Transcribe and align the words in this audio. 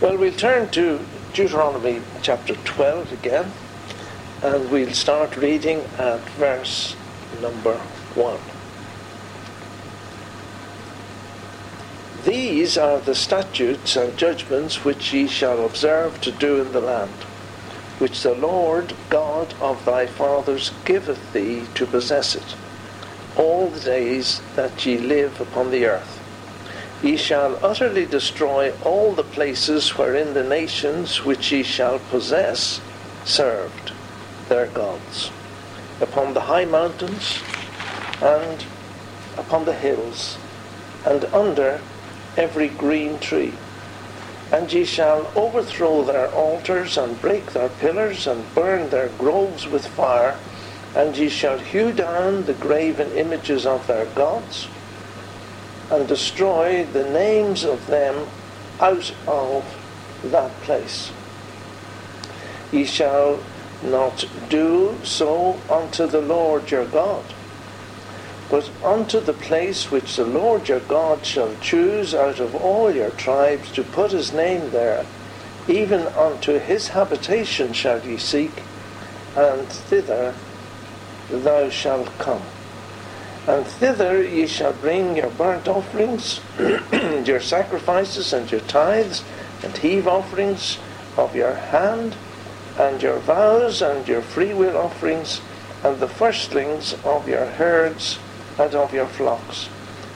Well, 0.00 0.16
we'll 0.16 0.32
turn 0.32 0.70
to 0.70 0.98
Deuteronomy 1.34 2.00
chapter 2.22 2.54
12 2.54 3.12
again, 3.12 3.52
and 4.42 4.70
we'll 4.70 4.94
start 4.94 5.36
reading 5.36 5.80
at 5.98 6.20
verse 6.38 6.96
number 7.42 7.76
1. 8.14 8.38
These 12.24 12.78
are 12.78 12.98
the 12.98 13.14
statutes 13.14 13.94
and 13.94 14.16
judgments 14.16 14.86
which 14.86 15.12
ye 15.12 15.26
shall 15.26 15.66
observe 15.66 16.18
to 16.22 16.32
do 16.32 16.62
in 16.62 16.72
the 16.72 16.80
land, 16.80 17.12
which 17.98 18.22
the 18.22 18.34
Lord 18.34 18.94
God 19.10 19.52
of 19.60 19.84
thy 19.84 20.06
fathers 20.06 20.70
giveth 20.86 21.34
thee 21.34 21.64
to 21.74 21.84
possess 21.84 22.34
it, 22.34 22.56
all 23.36 23.68
the 23.68 23.80
days 23.80 24.40
that 24.56 24.86
ye 24.86 24.96
live 24.96 25.42
upon 25.42 25.70
the 25.70 25.84
earth. 25.84 26.19
Ye 27.02 27.16
shall 27.16 27.58
utterly 27.62 28.04
destroy 28.04 28.72
all 28.84 29.12
the 29.12 29.22
places 29.22 29.96
wherein 29.96 30.34
the 30.34 30.44
nations 30.44 31.24
which 31.24 31.50
ye 31.50 31.62
shall 31.62 31.98
possess 32.10 32.80
served 33.24 33.92
their 34.50 34.66
gods, 34.66 35.30
upon 36.00 36.34
the 36.34 36.40
high 36.40 36.66
mountains 36.66 37.40
and 38.20 38.64
upon 39.38 39.64
the 39.64 39.72
hills, 39.72 40.36
and 41.06 41.24
under 41.32 41.80
every 42.36 42.68
green 42.68 43.18
tree. 43.18 43.54
And 44.52 44.70
ye 44.70 44.84
shall 44.84 45.30
overthrow 45.34 46.02
their 46.02 46.28
altars, 46.32 46.98
and 46.98 47.20
break 47.20 47.52
their 47.52 47.70
pillars, 47.70 48.26
and 48.26 48.54
burn 48.54 48.90
their 48.90 49.08
groves 49.16 49.66
with 49.66 49.86
fire, 49.86 50.36
and 50.94 51.16
ye 51.16 51.30
shall 51.30 51.58
hew 51.58 51.92
down 51.92 52.44
the 52.44 52.52
graven 52.52 53.12
images 53.12 53.64
of 53.64 53.86
their 53.86 54.06
gods, 54.06 54.66
and 55.90 56.06
destroy 56.06 56.84
the 56.84 57.08
names 57.10 57.64
of 57.64 57.86
them 57.86 58.26
out 58.80 59.12
of 59.26 59.64
that 60.24 60.50
place. 60.62 61.10
Ye 62.72 62.84
shall 62.84 63.40
not 63.82 64.24
do 64.48 64.98
so 65.02 65.58
unto 65.68 66.06
the 66.06 66.20
Lord 66.20 66.70
your 66.70 66.86
God 66.86 67.24
but 68.50 68.68
unto 68.82 69.20
the 69.20 69.32
place 69.32 69.92
which 69.92 70.16
the 70.16 70.24
Lord 70.24 70.68
your 70.68 70.80
God 70.80 71.24
shall 71.24 71.54
choose 71.60 72.12
out 72.14 72.40
of 72.40 72.54
all 72.56 72.92
your 72.92 73.10
tribes 73.10 73.70
to 73.72 73.84
put 73.84 74.10
his 74.10 74.32
name 74.32 74.70
there, 74.72 75.06
even 75.68 76.08
unto 76.08 76.58
his 76.58 76.88
habitation 76.88 77.72
shall 77.72 78.04
ye 78.04 78.16
seek, 78.16 78.64
and 79.36 79.68
thither 79.68 80.34
thou 81.30 81.70
shalt 81.70 82.08
come. 82.18 82.42
And 83.46 83.66
thither 83.66 84.22
ye 84.22 84.46
shall 84.46 84.74
bring 84.74 85.16
your 85.16 85.30
burnt 85.30 85.66
offerings, 85.66 86.40
your 87.24 87.40
sacrifices, 87.40 88.32
and 88.32 88.50
your 88.50 88.60
tithes, 88.60 89.24
and 89.62 89.76
heave 89.76 90.06
offerings 90.06 90.78
of 91.16 91.34
your 91.34 91.54
hand, 91.54 92.16
and 92.78 93.02
your 93.02 93.18
vows, 93.18 93.82
and 93.82 94.06
your 94.06 94.22
freewill 94.22 94.76
offerings, 94.76 95.40
and 95.82 95.98
the 95.98 96.08
firstlings 96.08 96.94
of 97.04 97.28
your 97.28 97.46
herds, 97.46 98.18
and 98.58 98.74
of 98.74 98.92
your 98.92 99.06
flocks. 99.06 99.68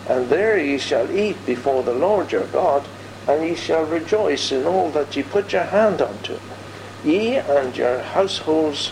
And 0.08 0.28
there 0.28 0.58
ye 0.58 0.78
shall 0.78 1.10
eat 1.10 1.46
before 1.46 1.82
the 1.82 1.94
Lord 1.94 2.30
your 2.30 2.46
God, 2.46 2.86
and 3.26 3.42
ye 3.42 3.54
shall 3.54 3.84
rejoice 3.84 4.52
in 4.52 4.66
all 4.66 4.90
that 4.90 5.16
ye 5.16 5.22
put 5.22 5.52
your 5.52 5.64
hand 5.64 6.02
unto, 6.02 6.38
ye 7.02 7.36
and 7.36 7.74
your 7.76 8.00
households 8.00 8.88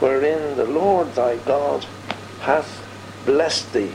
wherein 0.00 0.56
the 0.56 0.64
Lord 0.64 1.14
thy 1.14 1.36
God 1.36 1.84
hath 2.40 2.83
blessed 3.24 3.72
thee. 3.72 3.92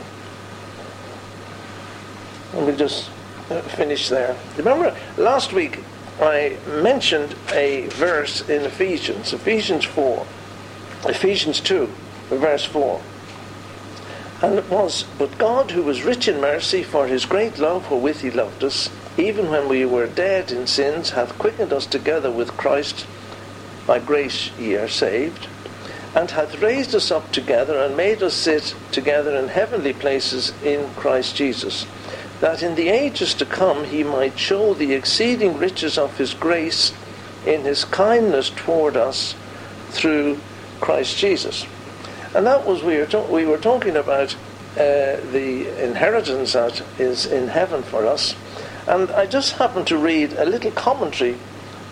And 2.53 2.65
we'll 2.65 2.75
just 2.75 3.09
uh, 3.49 3.61
finish 3.61 4.09
there. 4.09 4.35
Remember, 4.57 4.95
last 5.17 5.53
week 5.53 5.79
I 6.19 6.57
mentioned 6.67 7.35
a 7.51 7.87
verse 7.87 8.47
in 8.49 8.63
Ephesians, 8.63 9.31
Ephesians 9.33 9.85
4, 9.85 10.25
Ephesians 11.05 11.61
2, 11.61 11.89
verse 12.29 12.65
4. 12.65 13.01
And 14.41 14.57
it 14.57 14.69
was, 14.69 15.03
But 15.17 15.37
God, 15.37 15.71
who 15.71 15.83
was 15.83 16.03
rich 16.03 16.27
in 16.27 16.39
mercy, 16.39 16.83
for 16.83 17.07
his 17.07 17.25
great 17.25 17.57
love 17.57 17.91
wherewith 17.91 18.21
he 18.21 18.31
loved 18.31 18.63
us, 18.63 18.89
even 19.17 19.49
when 19.49 19.67
we 19.67 19.83
were 19.85 20.07
dead 20.07 20.51
in 20.51 20.65
sins, 20.65 21.11
hath 21.11 21.37
quickened 21.37 21.73
us 21.73 21.85
together 21.85 22.31
with 22.31 22.55
Christ. 22.55 23.05
By 23.85 23.99
grace 23.99 24.51
ye 24.57 24.75
are 24.75 24.87
saved. 24.87 25.47
And 26.15 26.31
hath 26.31 26.61
raised 26.61 26.95
us 26.95 27.11
up 27.11 27.31
together, 27.31 27.77
and 27.79 27.95
made 27.95 28.23
us 28.23 28.33
sit 28.33 28.75
together 28.91 29.35
in 29.35 29.49
heavenly 29.49 29.93
places 29.93 30.53
in 30.63 30.89
Christ 30.95 31.35
Jesus, 31.35 31.85
that 32.41 32.63
in 32.63 32.75
the 32.75 32.89
ages 32.89 33.33
to 33.35 33.45
come 33.45 33.85
he 33.85 34.03
might 34.03 34.39
show 34.39 34.73
the 34.73 34.93
exceeding 34.93 35.57
riches 35.57 35.97
of 35.97 36.17
his 36.17 36.33
grace 36.33 36.93
in 37.45 37.61
his 37.61 37.85
kindness 37.85 38.49
toward 38.49 38.97
us 38.97 39.35
through 39.89 40.39
Christ 40.79 41.17
Jesus. 41.17 41.65
And 42.33 42.45
that 42.45 42.65
was 42.65 42.83
we 42.83 42.97
were, 42.97 43.05
to- 43.07 43.21
we 43.21 43.45
were 43.45 43.57
talking 43.57 43.95
about 43.95 44.35
uh, 44.73 45.17
the 45.31 45.83
inheritance 45.83 46.53
that 46.53 46.81
is 46.99 47.25
in 47.25 47.47
heaven 47.49 47.83
for 47.83 48.05
us. 48.05 48.35
And 48.87 49.11
I 49.11 49.25
just 49.25 49.53
happened 49.53 49.87
to 49.87 49.97
read 49.97 50.33
a 50.33 50.45
little 50.45 50.71
commentary 50.71 51.37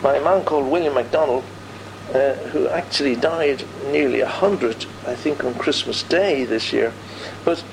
by 0.02 0.16
a 0.18 0.24
man 0.24 0.44
called 0.46 0.68
William 0.72 0.94
MacDonald, 0.94 1.44
uh, 2.14 2.34
who 2.52 2.68
actually 2.68 3.16
died 3.16 3.64
nearly 3.92 4.22
a 4.22 4.28
hundred, 4.28 4.86
I 5.06 5.16
think, 5.16 5.44
on 5.44 5.54
Christmas 5.56 6.04
Day 6.04 6.46
this 6.46 6.72
year. 6.72 6.94
But 7.44 7.64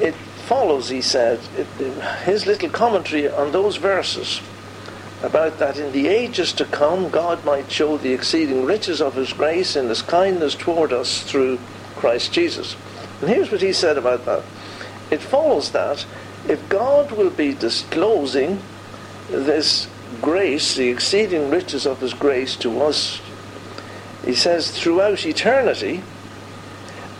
it 0.00 0.14
follows, 0.14 0.88
he 0.88 1.00
said, 1.00 1.40
it, 1.56 1.66
his 2.24 2.46
little 2.46 2.68
commentary 2.68 3.28
on 3.28 3.52
those 3.52 3.76
verses 3.76 4.40
about 5.22 5.58
that 5.58 5.78
in 5.78 5.92
the 5.92 6.06
ages 6.06 6.52
to 6.52 6.64
come 6.66 7.08
God 7.08 7.44
might 7.44 7.70
show 7.70 7.96
the 7.96 8.12
exceeding 8.12 8.64
riches 8.64 9.00
of 9.00 9.14
his 9.14 9.32
grace 9.32 9.74
and 9.74 9.88
his 9.88 10.02
kindness 10.02 10.54
toward 10.54 10.92
us 10.92 11.22
through 11.22 11.58
Christ 11.96 12.32
Jesus. 12.32 12.76
And 13.20 13.30
here's 13.30 13.50
what 13.50 13.62
he 13.62 13.72
said 13.72 13.96
about 13.96 14.26
that. 14.26 14.42
It 15.10 15.22
follows 15.22 15.70
that 15.70 16.04
if 16.46 16.68
God 16.68 17.12
will 17.12 17.30
be 17.30 17.54
disclosing 17.54 18.60
this 19.30 19.88
grace, 20.20 20.74
the 20.74 20.88
exceeding 20.88 21.48
riches 21.50 21.86
of 21.86 22.00
his 22.00 22.12
grace 22.12 22.56
to 22.56 22.82
us, 22.82 23.20
he 24.24 24.34
says 24.34 24.70
throughout 24.70 25.26
eternity, 25.26 26.02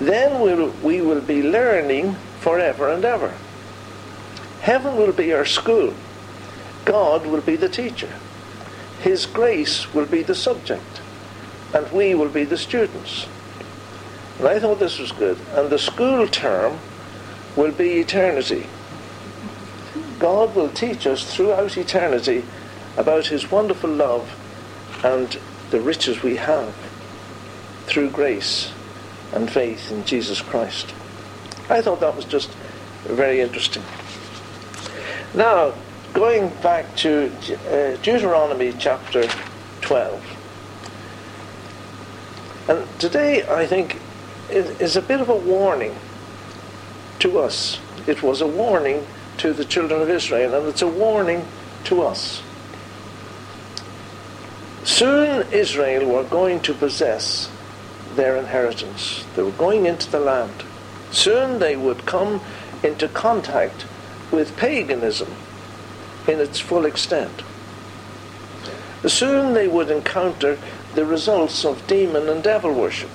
then 0.01 0.41
we'll, 0.41 0.71
we 0.83 1.03
will 1.03 1.21
be 1.21 1.43
learning 1.43 2.15
forever 2.41 2.89
and 2.89 3.05
ever. 3.05 3.35
Heaven 4.63 4.97
will 4.97 5.13
be 5.13 5.33
our 5.33 5.45
school. 5.45 5.93
God 6.85 7.27
will 7.27 7.43
be 7.43 7.57
the 7.57 7.69
teacher. 7.69 8.13
His 9.03 9.27
grace 9.27 9.93
will 9.93 10.07
be 10.07 10.23
the 10.23 10.35
subject. 10.35 11.03
And 11.75 11.91
we 11.93 12.15
will 12.15 12.31
be 12.31 12.45
the 12.45 12.57
students. 12.57 13.27
And 14.39 14.49
I 14.49 14.59
thought 14.59 14.79
this 14.79 14.99
was 14.99 15.13
good. 15.13 15.39
And 15.53 15.69
the 15.69 15.79
school 15.79 16.27
term 16.27 16.79
will 17.57 17.73
be 17.73 18.01
eternity. 18.01 18.67
God 20.19 20.55
will 20.55 20.71
teach 20.71 21.07
us 21.07 21.35
throughout 21.35 21.77
eternity 21.77 22.45
about 22.97 23.27
His 23.27 23.51
wonderful 23.51 23.91
love 23.91 24.35
and 25.05 25.39
the 25.71 25.81
riches 25.81 26.23
we 26.23 26.37
have 26.37 26.75
through 27.87 28.11
grace 28.11 28.73
and 29.33 29.51
faith 29.51 29.91
in 29.91 30.05
Jesus 30.05 30.41
Christ. 30.41 30.95
I 31.69 31.81
thought 31.81 32.01
that 32.01 32.15
was 32.15 32.25
just 32.25 32.51
very 33.05 33.41
interesting. 33.41 33.83
Now, 35.35 35.75
going 36.13 36.49
back 36.63 36.95
to 36.97 37.31
uh, 37.69 37.97
Deuteronomy 38.03 38.73
chapter 38.79 39.29
12. 39.81 40.23
And 42.69 43.01
today, 43.01 43.47
I 43.47 43.67
think, 43.67 43.99
is 44.49 44.97
a 44.97 45.03
bit 45.03 45.21
of 45.21 45.29
a 45.29 45.37
warning 45.37 45.95
to 47.19 47.39
us. 47.39 47.81
It 48.07 48.23
was 48.23 48.41
a 48.41 48.47
warning 48.47 49.07
to 49.39 49.53
the 49.53 49.65
children 49.65 50.01
of 50.01 50.09
Israel, 50.09 50.55
and 50.55 50.69
it's 50.69 50.83
a 50.83 50.89
warning 50.89 51.47
to 51.85 52.03
us. 52.03 52.43
Soon 54.85 55.47
Israel 55.53 56.09
were 56.09 56.25
going 56.25 56.61
to 56.61 56.75
possess 56.75 57.51
their 58.17 58.37
inheritance. 58.37 59.25
They 59.35 59.43
were 59.43 59.51
going 59.53 59.87
into 59.87 60.11
the 60.11 60.21
land. 60.21 60.65
Soon 61.11 61.59
they 61.59 61.77
would 61.77 62.07
come 62.07 62.41
into 62.83 63.09
contact 63.09 63.87
with 64.31 64.57
paganism 64.57 65.33
in 66.27 66.41
its 66.41 66.59
full 66.59 66.87
extent. 66.87 67.43
Soon 69.07 69.53
they 69.53 69.69
would 69.69 69.91
encounter 69.91 70.59
the 70.95 71.05
results 71.05 71.65
of 71.65 71.87
demon 71.87 72.29
and 72.29 72.43
devil 72.43 72.73
worship. 72.73 73.11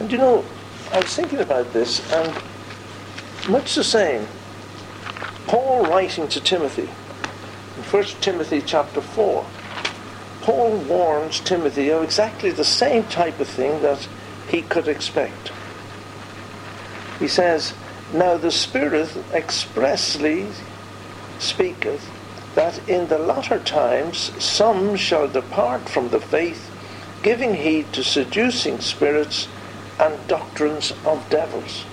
And 0.00 0.12
you 0.12 0.18
know, 0.18 0.44
I 0.92 1.00
was 1.00 1.14
thinking 1.14 1.40
about 1.40 1.72
this, 1.72 2.00
and 2.12 2.42
much 3.48 3.74
the 3.74 3.84
same, 3.84 4.26
Paul 5.46 5.86
writing 5.86 6.28
to 6.28 6.40
Timothy, 6.40 6.88
in 7.76 7.82
1 7.82 8.04
Timothy 8.20 8.62
chapter 8.64 9.00
4, 9.00 9.46
Paul 10.48 10.78
warns 10.78 11.40
Timothy 11.40 11.90
of 11.90 12.02
exactly 12.02 12.50
the 12.50 12.64
same 12.64 13.04
type 13.04 13.38
of 13.38 13.46
thing 13.46 13.82
that 13.82 14.08
he 14.48 14.62
could 14.62 14.88
expect. 14.88 15.52
He 17.18 17.28
says, 17.28 17.74
Now 18.14 18.38
the 18.38 18.50
Spirit 18.50 19.14
expressly 19.34 20.46
speaketh 21.38 22.10
that 22.54 22.80
in 22.88 23.08
the 23.08 23.18
latter 23.18 23.58
times 23.58 24.32
some 24.42 24.96
shall 24.96 25.28
depart 25.28 25.86
from 25.86 26.08
the 26.08 26.20
faith, 26.20 26.70
giving 27.22 27.52
heed 27.52 27.92
to 27.92 28.02
seducing 28.02 28.80
spirits 28.80 29.48
and 30.00 30.16
doctrines 30.28 30.94
of 31.04 31.28
devils. 31.28 31.84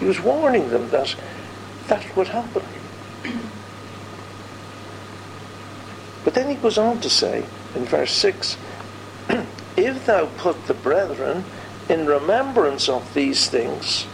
He 0.00 0.06
was 0.06 0.20
warning 0.20 0.70
them 0.70 0.90
that 0.90 1.14
that 1.86 2.16
would 2.16 2.26
happen. 2.26 2.64
But 6.28 6.34
then 6.34 6.50
he 6.50 6.56
goes 6.56 6.76
on 6.76 7.00
to 7.00 7.08
say 7.08 7.46
in 7.74 7.86
verse 7.86 8.12
6 8.12 8.58
If 9.78 10.04
thou 10.04 10.26
put 10.36 10.66
the 10.66 10.74
brethren 10.74 11.46
in 11.88 12.04
remembrance 12.04 12.86
of 12.86 13.14
these 13.14 13.48
things, 13.48 14.06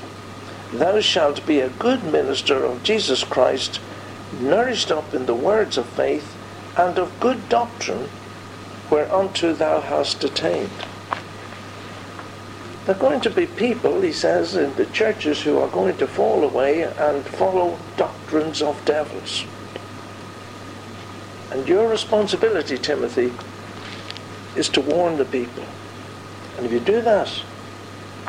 thou 0.72 1.00
shalt 1.00 1.44
be 1.44 1.58
a 1.58 1.70
good 1.70 2.04
minister 2.04 2.64
of 2.64 2.84
Jesus 2.84 3.24
Christ, 3.24 3.80
nourished 4.38 4.92
up 4.92 5.12
in 5.12 5.26
the 5.26 5.34
words 5.34 5.76
of 5.76 5.86
faith 5.86 6.36
and 6.76 7.00
of 7.00 7.18
good 7.18 7.48
doctrine, 7.48 8.08
whereunto 8.92 9.52
thou 9.52 9.80
hast 9.80 10.22
attained. 10.22 10.70
There 12.84 12.94
are 12.94 12.98
going 13.00 13.22
to 13.22 13.30
be 13.30 13.46
people, 13.46 14.02
he 14.02 14.12
says, 14.12 14.54
in 14.54 14.72
the 14.76 14.86
churches 14.86 15.42
who 15.42 15.58
are 15.58 15.66
going 15.66 15.96
to 15.96 16.06
fall 16.06 16.44
away 16.44 16.82
and 16.82 17.24
follow 17.24 17.76
doctrines 17.96 18.62
of 18.62 18.84
devils. 18.84 19.46
And 21.54 21.68
your 21.68 21.88
responsibility, 21.88 22.76
Timothy, 22.76 23.32
is 24.56 24.68
to 24.70 24.80
warn 24.80 25.18
the 25.18 25.24
people. 25.24 25.64
And 26.56 26.66
if 26.66 26.72
you 26.72 26.80
do 26.80 27.00
that, 27.02 27.28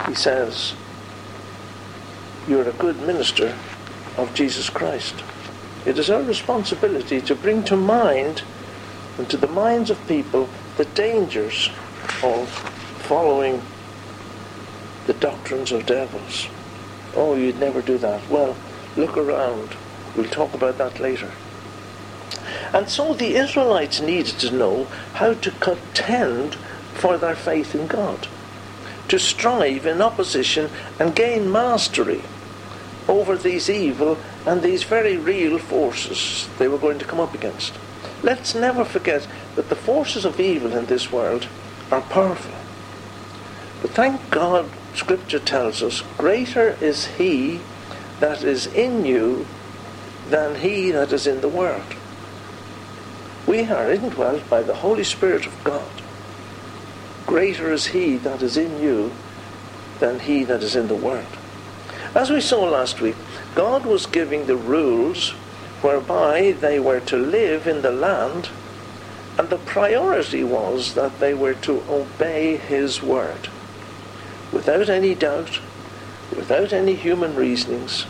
he 0.08 0.14
says, 0.14 0.76
you're 2.48 2.70
a 2.70 2.74
good 2.74 3.02
minister 3.02 3.58
of 4.18 4.32
Jesus 4.36 4.70
Christ. 4.70 5.16
It 5.88 5.98
is 5.98 6.12
our 6.12 6.22
responsibility 6.22 7.20
to 7.22 7.34
bring 7.34 7.64
to 7.64 7.76
mind 7.76 8.44
and 9.18 9.28
to 9.32 9.38
the 9.38 9.48
minds 9.48 9.90
of 9.90 10.08
people 10.08 10.48
the 10.78 10.86
dangers 10.86 11.72
of 12.22 12.48
following 13.08 13.60
the 15.08 15.14
doctrines 15.14 15.72
of 15.72 15.88
devils. 15.88 16.48
Oh, 17.16 17.36
you'd 17.36 17.60
never 17.60 17.82
do 17.82 17.98
that. 17.98 18.30
Well, 18.30 18.56
look 18.96 19.18
around. 19.18 19.76
We'll 20.16 20.30
talk 20.30 20.54
about 20.54 20.78
that 20.78 21.00
later. 21.00 21.32
And 22.74 22.90
so 22.90 23.14
the 23.14 23.36
Israelites 23.36 24.02
needed 24.02 24.40
to 24.40 24.52
know 24.52 24.86
how 25.14 25.34
to 25.34 25.52
contend 25.52 26.56
for 26.94 27.18
their 27.18 27.36
faith 27.36 27.76
in 27.76 27.88
God, 27.88 28.28
to 29.08 29.20
strive 29.20 29.86
in 29.86 30.02
opposition 30.02 30.70
and 31.00 31.16
gain 31.16 31.52
mastery 31.52 32.24
over 33.08 33.38
these 33.38 33.70
evil 33.70 34.18
and 34.46 34.62
these 34.62 34.84
very 34.84 35.18
real 35.18 35.60
forces 35.60 36.50
they 36.58 36.68
were 36.68 36.78
going 36.78 37.00
to 37.00 37.06
come 37.06 37.20
up 37.20 37.34
against. 37.34 37.74
Let's 38.24 38.56
never 38.56 38.84
forget 38.84 39.28
that 39.56 39.70
the 39.70 39.76
forces 39.76 40.26
of 40.26 40.40
evil 40.40 40.74
in 40.74 40.86
this 40.88 41.12
world 41.12 41.48
are 41.92 42.02
powerful. 42.02 42.54
But 43.82 43.92
thank 43.92 44.30
God 44.32 44.70
Scripture 44.96 45.40
tells 45.40 45.84
us, 45.84 46.02
greater 46.18 46.78
is 46.82 47.06
he 47.06 47.60
that 48.20 48.44
is 48.44 48.66
in 48.68 49.06
you 49.06 49.46
than 50.30 50.56
he 50.56 50.92
that 50.92 51.12
is 51.12 51.28
in 51.28 51.42
the 51.42 51.50
world. 51.50 51.95
We 53.48 53.66
are 53.66 53.92
indwelt 53.92 54.50
by 54.50 54.64
the 54.64 54.74
Holy 54.74 55.04
Spirit 55.04 55.46
of 55.46 55.64
God. 55.64 56.02
Greater 57.28 57.72
is 57.72 57.88
he 57.88 58.18
that 58.18 58.42
is 58.42 58.58
in 58.58 58.82
you 58.82 59.12
than 60.00 60.20
he 60.20 60.44
that 60.46 60.64
is 60.64 60.76
in 60.76 60.88
the 60.88 60.96
world. 60.96 61.38
As 62.16 62.32
we 62.32 62.42
saw 62.42 62.64
last 62.64 63.02
week, 63.02 63.16
God 63.54 63.86
was 63.86 64.08
giving 64.08 64.48
the 64.48 64.56
rules 64.56 65.32
whereby 65.82 66.54
they 66.60 66.80
were 66.80 67.02
to 67.02 67.18
live 67.18 67.68
in 67.68 67.84
the 67.84 67.92
land, 67.92 68.50
and 69.38 69.50
the 69.50 69.58
priority 69.58 70.44
was 70.44 70.96
that 70.96 71.20
they 71.20 71.36
were 71.36 71.54
to 71.54 71.84
obey 71.88 72.58
his 72.58 73.04
word 73.04 73.50
without 74.52 74.90
any 74.90 75.14
doubt, 75.14 75.60
without 76.36 76.74
any 76.74 76.96
human 76.96 77.36
reasonings, 77.36 78.08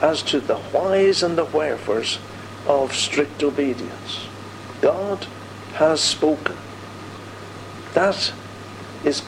as 0.00 0.22
to 0.22 0.40
the 0.40 0.56
whys 0.56 1.22
and 1.22 1.36
the 1.36 1.44
wherefores 1.44 2.18
of 2.66 2.94
strict 2.94 3.42
obedience. 3.42 4.29
God 4.80 5.26
has 5.74 6.00
spoken. 6.00 6.56
That 7.94 8.32
is 9.04 9.22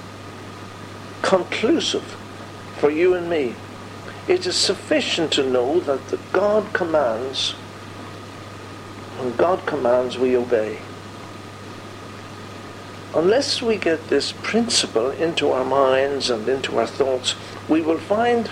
conclusive 1.23 2.17
for 2.79 2.91
you 2.91 3.15
and 3.15 3.29
me. 3.29 3.55
It 4.29 4.47
is 4.47 4.57
sufficient 4.57 5.33
to 5.33 5.49
know 5.49 5.81
that 5.81 6.09
the 6.09 6.19
God 6.33 6.73
commands, 6.73 7.53
when 9.19 9.35
God 9.37 9.67
commands, 9.67 10.19
we 10.19 10.37
obey 10.37 10.79
unless 13.15 13.61
we 13.61 13.77
get 13.77 14.09
this 14.09 14.33
principle 14.43 15.11
into 15.11 15.51
our 15.51 15.65
minds 15.65 16.31
and 16.31 16.49
into 16.49 16.79
our 16.79 16.87
thoughts, 16.87 17.35
we 17.69 17.81
will 17.81 17.99
find 17.99 18.51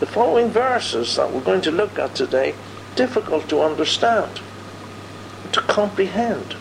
the 0.00 0.06
following 0.06 0.48
verses 0.48 1.16
that 1.16 1.32
we're 1.32 1.40
going 1.40 1.60
to 1.60 1.70
look 1.70 1.98
at 1.98 2.14
today 2.14 2.54
difficult 2.94 3.48
to 3.48 3.60
understand, 3.60 4.40
comprehend, 5.68 6.56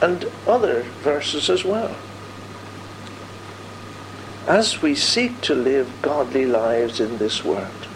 and 0.00 0.24
other 0.46 0.82
verses 1.02 1.50
as 1.50 1.62
well. 1.62 1.94
As 4.46 4.80
we 4.80 4.94
seek 4.94 5.42
to 5.42 5.54
live 5.54 5.92
godly 6.00 6.46
lives 6.46 6.98
in 6.98 7.18
this 7.18 7.44
world, 7.44 7.86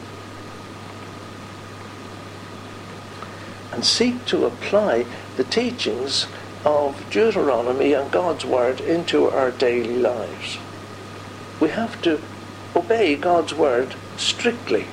and 3.73 3.85
seek 3.85 4.25
to 4.27 4.45
apply 4.45 5.07
the 5.37 5.45
teachings 5.45 6.27
of 6.65 7.05
Deuteronomy 7.11 7.93
and 7.93 8.11
God's 8.11 8.45
Word 8.45 8.81
into 8.81 9.29
our 9.31 9.51
daily 9.51 9.97
lives. 9.97 10.59
We 11.61 11.71
have 11.71 12.01
to 12.03 12.21
obey 12.77 13.17
God's 13.17 13.55
Word 13.55 13.95
strictly. 14.17 14.87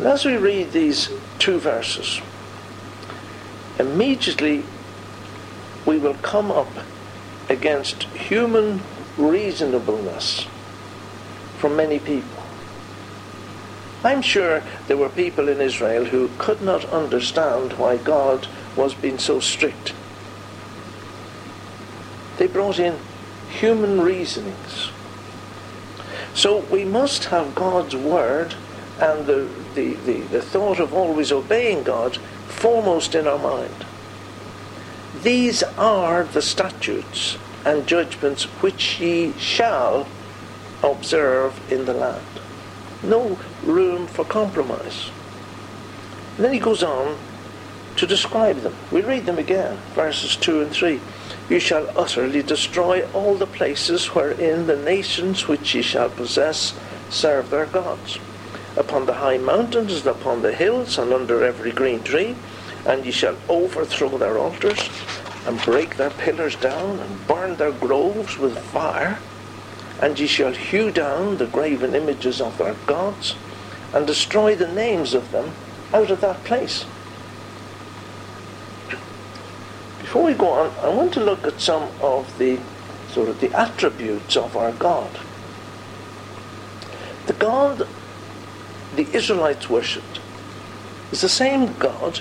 And 0.00 0.08
as 0.08 0.24
we 0.24 0.38
read 0.38 0.72
these 0.72 1.10
two 1.38 1.58
verses, 1.58 2.22
immediately 3.78 4.64
we 5.84 5.98
will 5.98 6.14
come 6.14 6.50
up 6.50 6.72
against 7.50 8.04
human 8.04 8.80
reasonableness 9.18 10.46
from 11.58 11.76
many 11.76 11.98
people. 11.98 12.42
I'm 14.02 14.22
sure 14.22 14.62
there 14.86 14.96
were 14.96 15.10
people 15.10 15.50
in 15.50 15.60
Israel 15.60 16.06
who 16.06 16.30
could 16.38 16.62
not 16.62 16.86
understand 16.86 17.74
why 17.74 17.98
God 17.98 18.48
was 18.76 18.94
being 18.94 19.18
so 19.18 19.38
strict. 19.38 19.92
They 22.38 22.46
brought 22.46 22.78
in 22.78 22.96
human 23.50 24.00
reasonings. 24.00 24.92
So 26.32 26.60
we 26.70 26.86
must 26.86 27.26
have 27.26 27.54
God's 27.54 27.94
word 27.94 28.54
and 28.98 29.26
the, 29.26 29.46
the, 29.74 29.94
the, 29.94 30.20
the 30.20 30.42
thought 30.42 30.80
of 30.80 30.94
always 30.94 31.32
obeying 31.32 31.82
God 31.82 32.16
foremost 32.48 33.14
in 33.14 33.26
our 33.26 33.38
mind. 33.38 33.86
These 35.22 35.62
are 35.62 36.24
the 36.24 36.42
statutes 36.42 37.36
and 37.64 37.86
judgments 37.86 38.44
which 38.62 39.00
ye 39.00 39.32
shall 39.38 40.06
observe 40.82 41.60
in 41.70 41.84
the 41.84 41.94
land. 41.94 42.24
No 43.02 43.38
room 43.64 44.06
for 44.06 44.24
compromise. 44.24 45.10
And 46.36 46.44
then 46.44 46.52
he 46.52 46.60
goes 46.60 46.82
on 46.82 47.18
to 47.96 48.06
describe 48.06 48.60
them. 48.60 48.74
We 48.90 49.02
read 49.02 49.26
them 49.26 49.38
again, 49.38 49.76
verses 49.94 50.36
2 50.36 50.62
and 50.62 50.70
3. 50.70 51.00
You 51.48 51.60
shall 51.60 51.90
utterly 51.98 52.42
destroy 52.42 53.06
all 53.12 53.34
the 53.34 53.46
places 53.46 54.14
wherein 54.14 54.66
the 54.66 54.76
nations 54.76 55.48
which 55.48 55.74
ye 55.74 55.82
shall 55.82 56.08
possess 56.08 56.74
serve 57.10 57.50
their 57.50 57.66
gods. 57.66 58.18
Upon 58.76 59.06
the 59.06 59.14
high 59.14 59.38
mountains 59.38 60.06
and 60.06 60.06
upon 60.06 60.42
the 60.42 60.52
hills 60.52 60.98
and 60.98 61.12
under 61.12 61.44
every 61.44 61.72
green 61.72 62.02
tree, 62.02 62.36
and 62.86 63.04
ye 63.04 63.10
shall 63.10 63.36
overthrow 63.48 64.16
their 64.16 64.38
altars, 64.38 64.88
and 65.46 65.60
break 65.62 65.96
their 65.96 66.10
pillars 66.10 66.56
down, 66.56 66.98
and 66.98 67.26
burn 67.26 67.56
their 67.56 67.72
groves 67.72 68.38
with 68.38 68.58
fire, 68.58 69.18
and 70.00 70.18
ye 70.18 70.26
shall 70.26 70.52
hew 70.52 70.90
down 70.90 71.36
the 71.36 71.46
graven 71.46 71.94
images 71.94 72.40
of 72.40 72.56
their 72.58 72.74
gods, 72.86 73.34
and 73.92 74.06
destroy 74.06 74.54
the 74.54 74.72
names 74.72 75.14
of 75.14 75.30
them 75.32 75.52
out 75.92 76.10
of 76.10 76.20
that 76.20 76.42
place. 76.44 76.84
Before 80.00 80.24
we 80.24 80.34
go 80.34 80.48
on, 80.48 80.72
I 80.80 80.88
want 80.88 81.12
to 81.14 81.20
look 81.20 81.44
at 81.46 81.60
some 81.60 81.88
of 82.00 82.38
the 82.38 82.58
sort 83.10 83.28
of 83.28 83.40
the 83.40 83.52
attributes 83.52 84.36
of 84.36 84.56
our 84.56 84.72
God. 84.72 85.10
The 87.26 87.32
God 87.34 87.86
the 88.96 89.06
Israelites 89.12 89.68
worshipped 89.70 90.20
is 91.12 91.20
the 91.20 91.28
same 91.28 91.72
God 91.74 92.20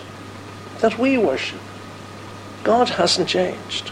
that 0.79 0.97
we 0.97 1.17
worship. 1.17 1.59
God 2.63 2.89
hasn't 2.89 3.27
changed. 3.27 3.91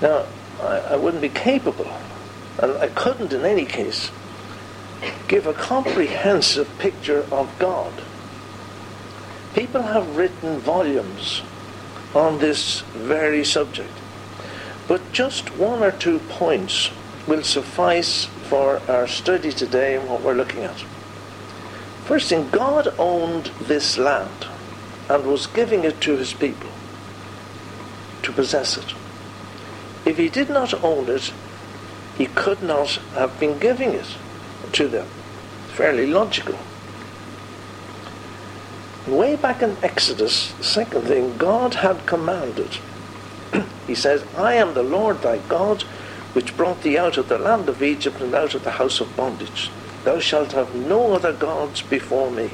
Now, 0.00 0.26
I, 0.60 0.78
I 0.78 0.96
wouldn't 0.96 1.22
be 1.22 1.28
capable, 1.28 1.90
and 2.58 2.72
I 2.72 2.88
couldn't 2.88 3.32
in 3.32 3.44
any 3.44 3.64
case, 3.64 4.10
give 5.28 5.46
a 5.46 5.54
comprehensive 5.54 6.70
picture 6.78 7.26
of 7.30 7.50
God. 7.58 7.92
People 9.54 9.82
have 9.82 10.16
written 10.16 10.58
volumes 10.58 11.42
on 12.14 12.38
this 12.38 12.80
very 12.92 13.44
subject, 13.44 13.92
but 14.88 15.12
just 15.12 15.56
one 15.56 15.82
or 15.82 15.92
two 15.92 16.18
points 16.18 16.90
will 17.26 17.42
suffice 17.42 18.28
for 18.44 18.80
our 18.88 19.06
study 19.06 19.52
today 19.52 19.96
and 19.96 20.08
what 20.08 20.22
we're 20.22 20.34
looking 20.34 20.62
at. 20.62 20.84
First 22.04 22.28
thing, 22.28 22.50
God 22.50 22.94
owned 22.98 23.46
this 23.62 23.96
land 23.96 24.46
and 25.08 25.26
was 25.26 25.46
giving 25.46 25.84
it 25.84 26.00
to 26.02 26.16
his 26.16 26.34
people 26.34 26.70
to 28.22 28.32
possess 28.32 28.76
it. 28.76 28.94
If 30.04 30.18
he 30.18 30.28
did 30.28 30.50
not 30.50 30.74
own 30.84 31.08
it, 31.08 31.32
he 32.18 32.26
could 32.26 32.62
not 32.62 32.96
have 33.14 33.38
been 33.40 33.58
giving 33.58 33.90
it 33.90 34.16
to 34.72 34.88
them. 34.88 35.06
Fairly 35.68 36.06
logical. 36.06 36.58
Way 39.06 39.36
back 39.36 39.62
in 39.62 39.76
Exodus, 39.82 40.54
second 40.60 41.02
thing, 41.02 41.36
God 41.36 41.74
had 41.74 42.06
commanded. 42.06 42.78
he 43.86 43.94
says, 43.94 44.24
I 44.36 44.54
am 44.54 44.74
the 44.74 44.82
Lord 44.82 45.20
thy 45.22 45.38
God, 45.38 45.84
which 46.34 46.56
brought 46.56 46.82
thee 46.82 46.98
out 46.98 47.16
of 47.16 47.28
the 47.28 47.38
land 47.38 47.68
of 47.68 47.82
Egypt 47.82 48.20
and 48.20 48.34
out 48.34 48.54
of 48.54 48.64
the 48.64 48.72
house 48.72 49.00
of 49.00 49.16
bondage. 49.16 49.70
Thou 50.04 50.18
shalt 50.18 50.52
have 50.52 50.74
no 50.74 51.14
other 51.14 51.32
gods 51.32 51.80
before 51.80 52.30
me. 52.30 52.50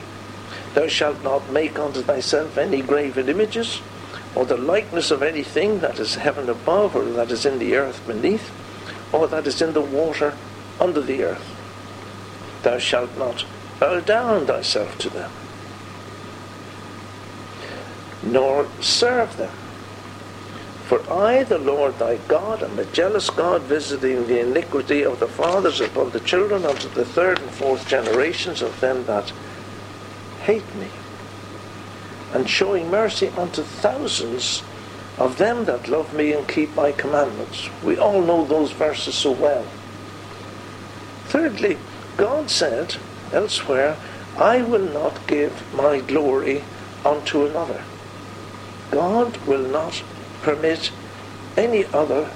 Thou 0.74 0.86
shalt 0.86 1.24
not 1.24 1.50
make 1.50 1.78
unto 1.78 2.02
thyself 2.02 2.56
any 2.56 2.82
graven 2.82 3.28
images, 3.28 3.80
or 4.34 4.44
the 4.44 4.56
likeness 4.56 5.10
of 5.10 5.22
anything 5.22 5.80
that 5.80 5.98
is 5.98 6.14
heaven 6.14 6.48
above, 6.48 6.94
or 6.94 7.04
that 7.04 7.32
is 7.32 7.44
in 7.44 7.58
the 7.58 7.74
earth 7.74 8.06
beneath, 8.06 8.52
or 9.12 9.26
that 9.26 9.46
is 9.46 9.60
in 9.60 9.72
the 9.72 9.80
water 9.80 10.36
under 10.78 11.00
the 11.00 11.24
earth. 11.24 11.56
Thou 12.62 12.78
shalt 12.78 13.16
not 13.18 13.44
bow 13.80 14.00
down 14.00 14.46
thyself 14.46 14.96
to 14.98 15.10
them, 15.10 15.32
nor 18.22 18.68
serve 18.80 19.36
them. 19.38 19.52
For 20.90 21.08
I, 21.08 21.44
the 21.44 21.56
Lord 21.56 22.00
thy 22.00 22.16
God, 22.16 22.64
am 22.64 22.76
a 22.76 22.84
jealous 22.84 23.30
God, 23.30 23.62
visiting 23.62 24.26
the 24.26 24.40
iniquity 24.40 25.04
of 25.04 25.20
the 25.20 25.28
fathers 25.28 25.80
upon 25.80 26.10
the 26.10 26.18
children 26.18 26.64
unto 26.64 26.88
the 26.88 27.04
third 27.04 27.38
and 27.38 27.50
fourth 27.52 27.86
generations 27.86 28.60
of 28.60 28.80
them 28.80 29.04
that 29.04 29.32
hate 30.42 30.74
me, 30.74 30.88
and 32.32 32.50
showing 32.50 32.90
mercy 32.90 33.28
unto 33.38 33.62
thousands 33.62 34.64
of 35.16 35.38
them 35.38 35.64
that 35.66 35.86
love 35.86 36.12
me 36.12 36.32
and 36.32 36.48
keep 36.48 36.74
my 36.74 36.90
commandments. 36.90 37.68
We 37.84 37.96
all 37.96 38.20
know 38.20 38.44
those 38.44 38.72
verses 38.72 39.14
so 39.14 39.30
well. 39.30 39.66
Thirdly, 41.26 41.78
God 42.16 42.50
said 42.50 42.96
elsewhere, 43.32 43.96
I 44.36 44.62
will 44.62 44.92
not 44.92 45.24
give 45.28 45.72
my 45.72 46.00
glory 46.00 46.64
unto 47.04 47.46
another. 47.46 47.84
God 48.90 49.36
will 49.46 49.68
not 49.68 50.02
permit 50.42 50.90
any 51.56 51.84
other 51.86 52.30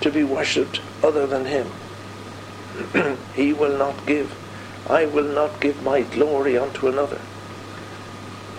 to 0.00 0.10
be 0.10 0.24
worshipped 0.24 0.80
other 1.02 1.26
than 1.26 1.46
him. 1.46 1.66
he 3.34 3.52
will 3.52 3.76
not 3.76 4.06
give, 4.06 4.34
I 4.88 5.06
will 5.06 5.32
not 5.32 5.60
give 5.60 5.82
my 5.82 6.02
glory 6.02 6.56
unto 6.56 6.88
another. 6.88 7.20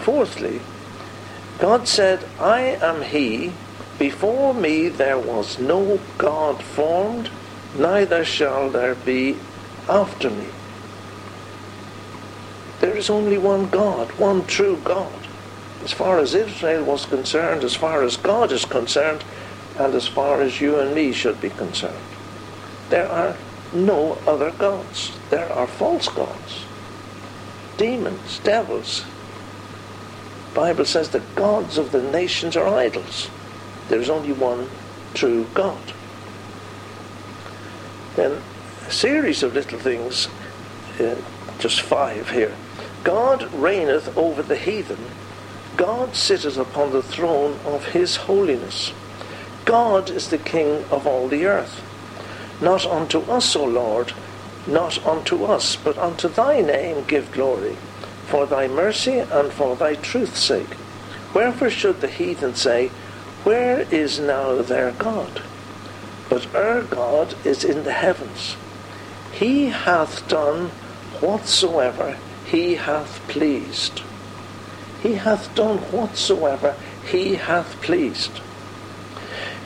Fourthly, 0.01 0.61
God 1.59 1.87
said, 1.87 2.25
I 2.39 2.61
am 2.81 3.03
he, 3.03 3.53
before 3.99 4.53
me 4.53 4.89
there 4.89 5.19
was 5.19 5.59
no 5.59 5.99
God 6.17 6.63
formed, 6.63 7.29
neither 7.77 8.25
shall 8.25 8.69
there 8.69 8.95
be 8.95 9.37
after 9.87 10.29
me. 10.29 10.47
There 12.79 12.97
is 12.97 13.11
only 13.11 13.37
one 13.37 13.69
God, 13.69 14.11
one 14.13 14.45
true 14.47 14.79
God. 14.83 15.20
As 15.83 15.91
far 15.91 16.19
as 16.19 16.35
Israel 16.35 16.83
was 16.83 17.05
concerned, 17.05 17.63
as 17.63 17.75
far 17.75 18.03
as 18.03 18.17
God 18.17 18.51
is 18.51 18.65
concerned, 18.65 19.23
and 19.77 19.93
as 19.95 20.07
far 20.07 20.41
as 20.41 20.61
you 20.61 20.79
and 20.79 20.93
me 20.93 21.11
should 21.11 21.41
be 21.41 21.49
concerned. 21.49 21.97
There 22.89 23.07
are 23.07 23.35
no 23.73 24.17
other 24.27 24.51
gods. 24.51 25.17
There 25.29 25.51
are 25.51 25.67
false 25.67 26.07
gods. 26.09 26.65
Demons, 27.77 28.39
devils. 28.39 29.05
The 30.49 30.55
Bible 30.55 30.85
says 30.85 31.09
the 31.09 31.23
gods 31.35 31.77
of 31.77 31.91
the 31.91 32.03
nations 32.03 32.55
are 32.57 32.67
idols. 32.67 33.29
There 33.87 33.99
is 33.99 34.09
only 34.09 34.33
one 34.33 34.69
true 35.13 35.47
God. 35.53 35.93
Then 38.15 38.41
a 38.85 38.91
series 38.91 39.41
of 39.41 39.53
little 39.53 39.79
things, 39.79 40.27
uh, 40.99 41.15
just 41.59 41.81
five 41.81 42.29
here. 42.29 42.55
God 43.03 43.51
reigneth 43.53 44.15
over 44.17 44.43
the 44.43 44.57
heathen. 44.57 44.99
God 45.77 46.15
sitteth 46.15 46.57
upon 46.57 46.91
the 46.91 47.01
throne 47.01 47.59
of 47.65 47.87
his 47.87 48.15
holiness. 48.15 48.93
God 49.65 50.09
is 50.09 50.29
the 50.29 50.37
King 50.37 50.83
of 50.91 51.07
all 51.07 51.27
the 51.27 51.45
earth. 51.45 51.81
Not 52.61 52.85
unto 52.85 53.19
us, 53.21 53.55
O 53.55 53.63
Lord, 53.63 54.13
not 54.67 55.03
unto 55.05 55.45
us, 55.45 55.75
but 55.75 55.97
unto 55.97 56.27
thy 56.27 56.61
name 56.61 57.05
give 57.05 57.31
glory, 57.31 57.77
for 58.27 58.45
thy 58.45 58.67
mercy 58.67 59.19
and 59.19 59.51
for 59.51 59.75
thy 59.75 59.95
truth's 59.95 60.39
sake. 60.39 60.75
Wherefore 61.33 61.69
should 61.69 62.01
the 62.01 62.07
heathen 62.07 62.55
say, 62.55 62.89
Where 63.43 63.81
is 63.91 64.19
now 64.19 64.61
their 64.61 64.91
God? 64.91 65.41
But 66.29 66.53
our 66.55 66.81
God 66.83 67.35
is 67.45 67.63
in 67.63 67.83
the 67.83 67.93
heavens. 67.93 68.55
He 69.31 69.67
hath 69.69 70.27
done 70.27 70.69
whatsoever 71.19 72.17
he 72.45 72.75
hath 72.75 73.25
pleased. 73.29 74.01
He 75.01 75.15
hath 75.15 75.53
done 75.55 75.77
whatsoever 75.91 76.75
he 77.05 77.35
hath 77.35 77.81
pleased. 77.81 78.39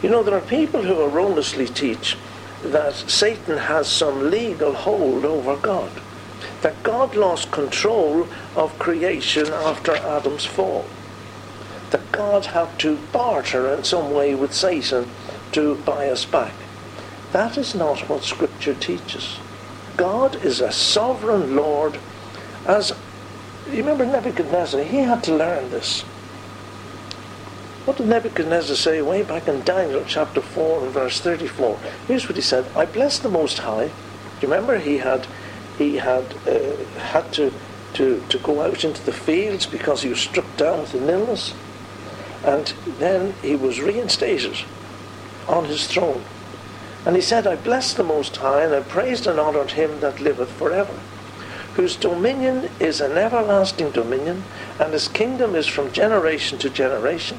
You 0.02 0.10
know, 0.10 0.24
there 0.24 0.38
are 0.38 0.42
people 0.42 0.84
who 0.84 1.04
erroneously 1.04 1.68
teach 1.68 2.18
that 2.64 2.94
Satan 2.94 3.58
has 3.58 3.88
some 3.88 4.30
legal 4.32 4.74
hold 4.74 5.26
over 5.26 5.56
God, 5.56 5.92
that 6.62 6.82
God 6.84 7.16
lost 7.16 7.52
control 7.52 8.28
of 8.56 8.78
creation 8.80 9.48
after 9.48 9.96
Adam's 9.96 10.46
fall, 10.46 10.86
that 11.92 12.12
God 12.12 12.48
had 12.48 12.80
to 12.80 12.98
barter 13.12 13.74
in 13.74 13.84
some 13.84 14.12
way 14.12 14.36
with 14.36 14.54
Satan 14.54 15.10
to 15.52 15.76
buy 15.76 16.10
us 16.10 16.26
back. 16.26 16.54
That 17.32 17.58
is 17.58 17.76
not 17.76 18.10
what 18.10 18.24
Scripture 18.24 18.76
teaches. 18.76 19.38
God 19.98 20.44
is 20.44 20.62
a 20.62 20.72
sovereign 20.72 21.56
Lord, 21.56 22.00
as 22.66 22.94
you 23.68 23.78
remember 23.78 24.06
Nebuchadnezzar, 24.06 24.84
he 24.84 24.98
had 24.98 25.24
to 25.24 25.36
learn 25.36 25.70
this. 25.72 26.02
What 27.86 27.98
did 27.98 28.08
Nebuchadnezzar 28.08 28.76
say 28.76 29.02
way 29.02 29.22
back 29.22 29.48
in 29.48 29.62
Daniel 29.64 30.04
chapter 30.08 30.42
4 30.42 30.86
and 30.86 30.92
verse 30.92 31.20
34? 31.20 31.78
Here's 32.08 32.28
what 32.28 32.36
he 32.36 32.42
said 32.42 32.66
I 32.76 32.86
bless 32.86 33.20
the 33.20 33.30
Most 33.30 33.60
High. 33.60 33.88
Do 33.88 34.48
you 34.48 34.54
remember 34.54 34.80
he 34.80 34.98
had 34.98 35.28
he 35.78 35.98
had 35.98 36.34
uh, 36.48 36.76
had 37.00 37.32
to, 37.34 37.54
to, 37.94 38.24
to 38.30 38.38
go 38.40 38.62
out 38.62 38.84
into 38.84 39.04
the 39.04 39.14
fields 39.14 39.66
because 39.66 40.02
he 40.02 40.10
was 40.10 40.20
struck 40.20 40.58
down 40.58 40.80
with 40.80 40.94
an 40.96 41.10
illness? 41.10 41.54
And 42.44 42.74
then 43.00 43.34
he 43.42 43.56
was 43.56 43.82
reinstated 43.82 44.58
on 45.48 45.66
his 45.66 45.88
throne. 45.88 46.24
And 47.06 47.16
he 47.16 47.22
said, 47.22 47.46
I 47.46 47.56
bless 47.56 47.94
the 47.94 48.04
Most 48.04 48.38
High, 48.38 48.64
and 48.64 48.74
I 48.74 48.82
praised 48.82 49.28
and 49.28 49.40
honoured 49.40 49.72
him 49.72 50.00
that 50.00 50.20
liveth 50.20 50.52
forever, 50.52 51.00
whose 51.76 51.96
dominion 51.96 52.70
is 52.80 53.02
an 53.02 53.18
everlasting 53.18 53.92
dominion, 53.92 54.44
and 54.80 54.94
his 54.94 55.08
kingdom 55.08 55.56
is 55.56 55.68
from 55.68 55.92
generation 55.92 56.58
to 56.60 56.70
generation 56.70 57.38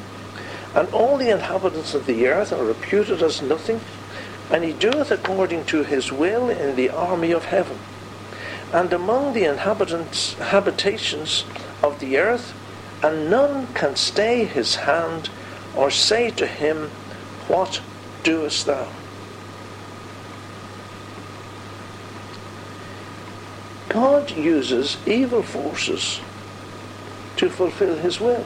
and 0.76 0.92
all 0.92 1.16
the 1.16 1.30
inhabitants 1.30 1.94
of 1.94 2.04
the 2.04 2.26
earth 2.28 2.52
are 2.52 2.62
reputed 2.62 3.22
as 3.22 3.40
nothing, 3.40 3.80
and 4.50 4.62
he 4.62 4.74
doeth 4.74 5.10
according 5.10 5.64
to 5.64 5.82
his 5.82 6.12
will 6.12 6.50
in 6.50 6.76
the 6.76 6.90
army 6.90 7.32
of 7.32 7.46
heaven. 7.46 7.78
And 8.74 8.92
among 8.92 9.32
the 9.32 9.44
inhabitants 9.44 10.34
habitations 10.34 11.44
of 11.82 11.98
the 11.98 12.18
earth, 12.18 12.52
and 13.02 13.30
none 13.30 13.68
can 13.72 13.96
stay 13.96 14.44
his 14.44 14.76
hand 14.76 15.30
or 15.74 15.90
say 15.90 16.30
to 16.32 16.46
him, 16.46 16.90
What 17.48 17.80
doest 18.22 18.66
thou? 18.66 18.88
God 23.88 24.30
uses 24.32 24.96
evil 25.06 25.42
forces 25.42 26.20
to 27.36 27.48
fulfill 27.48 27.96
his 27.96 28.20
will. 28.20 28.44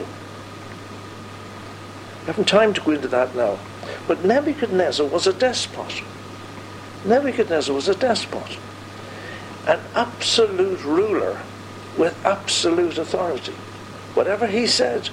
I 2.21 2.25
haven't 2.25 2.47
time 2.47 2.73
to 2.73 2.81
go 2.81 2.91
into 2.91 3.07
that 3.07 3.35
now. 3.35 3.57
But 4.07 4.23
Nebuchadnezzar 4.23 5.05
was 5.05 5.25
a 5.25 5.33
despot. 5.33 6.03
Nebuchadnezzar 7.05 7.73
was 7.73 7.87
a 7.87 7.95
despot. 7.95 8.57
An 9.67 9.79
absolute 9.95 10.83
ruler 10.83 11.41
with 11.97 12.15
absolute 12.25 12.97
authority. 12.97 13.53
Whatever 14.13 14.47
he 14.47 14.67
said 14.67 15.09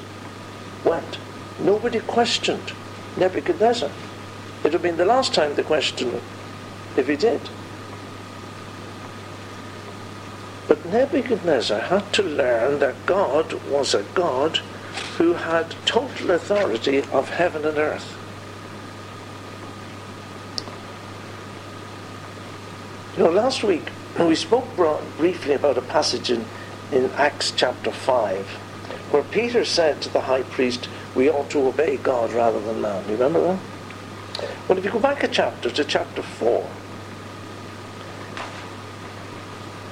went. 0.85 1.19
Nobody 1.59 2.01
questioned 2.01 2.73
Nebuchadnezzar. 3.17 3.89
It 3.89 4.65
would 4.65 4.73
have 4.75 4.83
been 4.83 4.97
the 4.97 5.05
last 5.05 5.35
time 5.35 5.55
they 5.55 5.63
questioned 5.63 6.13
him 6.13 6.23
if 6.97 7.09
he 7.09 7.17
did. 7.17 7.41
Nebuchadnezzar 10.91 11.81
had 11.81 12.13
to 12.15 12.23
learn 12.23 12.79
that 12.79 13.07
God 13.07 13.53
was 13.71 13.95
a 13.95 14.03
God 14.15 14.59
who 15.17 15.35
had 15.35 15.75
total 15.85 16.31
authority 16.31 16.99
of 17.13 17.31
heaven 17.31 17.65
and 17.65 17.79
earth. 17.79 18.17
You 23.17 23.25
know, 23.25 23.31
last 23.31 23.63
week 23.63 23.91
we 24.19 24.35
spoke 24.35 24.65
briefly 25.17 25.55
about 25.55 25.79
a 25.79 25.83
passage 25.83 26.31
in, 26.31 26.45
in 26.93 27.11
Acts 27.13 27.51
chapter 27.51 27.91
5 27.91 28.47
where 29.11 29.23
Peter 29.23 29.65
said 29.65 30.03
to 30.03 30.09
the 30.11 30.23
high 30.23 30.43
priest, 30.43 30.89
We 31.15 31.31
ought 31.31 31.51
to 31.51 31.67
obey 31.67 31.97
God 31.97 32.33
rather 32.33 32.61
than 32.61 32.81
man. 32.81 33.05
You 33.07 33.13
remember 33.13 33.41
that? 33.41 34.49
Well, 34.69 34.79
if 34.79 34.85
you 34.85 34.91
go 34.91 35.01
back 35.01 35.23
a 35.23 35.29
chapter 35.29 35.71
to 35.71 35.85
chapter 35.85 36.23
4, 36.23 36.67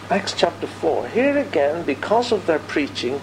Acts 0.08 0.34
chapter 0.34 0.68
4, 0.68 1.08
here 1.08 1.36
again, 1.36 1.84
because 1.84 2.30
of 2.30 2.46
their 2.46 2.60
preaching, 2.60 3.20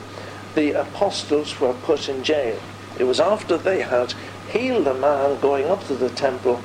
the 0.54 0.72
apostles 0.72 1.58
were 1.58 1.72
put 1.72 2.10
in 2.10 2.26
jail. 2.26 2.60
It 3.00 3.06
was 3.06 3.22
after 3.22 3.56
they 3.56 3.84
had 3.84 4.14
healed 4.52 4.86
a 4.88 4.94
man 4.94 5.40
going 5.40 5.66
up 5.68 5.88
to 5.88 5.96
the 5.96 6.10
temple 6.10 6.62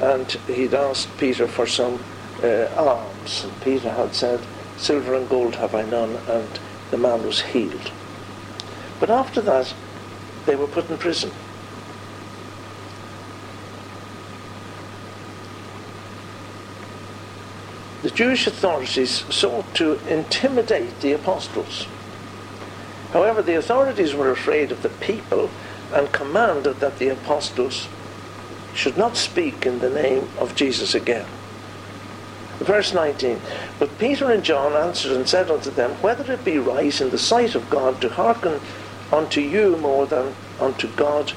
and 0.00 0.28
he'd 0.48 0.74
asked 0.74 1.16
Peter 1.16 1.46
for 1.46 1.68
some 1.68 2.02
uh, 2.42 2.66
alms. 2.76 3.44
And 3.44 3.60
Peter 3.60 3.90
had 3.90 4.16
said, 4.16 4.40
Silver 4.78 5.14
and 5.14 5.28
gold 5.28 5.54
have 5.54 5.76
I 5.76 5.82
none, 5.84 6.16
and 6.26 6.58
the 6.90 6.98
man 6.98 7.24
was 7.24 7.42
healed. 7.42 7.92
But 8.98 9.10
after 9.10 9.40
that, 9.42 9.72
they 10.44 10.56
were 10.56 10.66
put 10.66 10.90
in 10.90 10.98
prison. 10.98 11.30
Jewish 18.14 18.46
authorities 18.46 19.24
sought 19.34 19.74
to 19.74 19.98
intimidate 20.06 21.00
the 21.00 21.12
apostles. 21.12 21.86
However, 23.12 23.42
the 23.42 23.56
authorities 23.56 24.14
were 24.14 24.30
afraid 24.30 24.70
of 24.70 24.82
the 24.82 24.88
people 24.88 25.50
and 25.92 26.12
commanded 26.12 26.80
that 26.80 26.98
the 26.98 27.08
apostles 27.08 27.88
should 28.74 28.96
not 28.96 29.16
speak 29.16 29.66
in 29.66 29.78
the 29.78 29.90
name 29.90 30.28
of 30.38 30.54
Jesus 30.54 30.94
again. 30.94 31.26
Verse 32.58 32.94
19 32.94 33.40
But 33.78 33.98
Peter 33.98 34.30
and 34.30 34.44
John 34.44 34.72
answered 34.74 35.12
and 35.12 35.28
said 35.28 35.50
unto 35.50 35.70
them, 35.70 35.90
Whether 36.02 36.32
it 36.32 36.44
be 36.44 36.58
right 36.58 37.00
in 37.00 37.10
the 37.10 37.18
sight 37.18 37.54
of 37.54 37.70
God 37.70 38.00
to 38.00 38.08
hearken 38.08 38.60
unto 39.10 39.40
you 39.40 39.76
more 39.78 40.06
than 40.06 40.34
unto 40.60 40.88
God, 40.88 41.32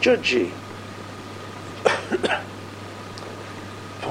judge 0.00 0.32
ye. 0.32 0.52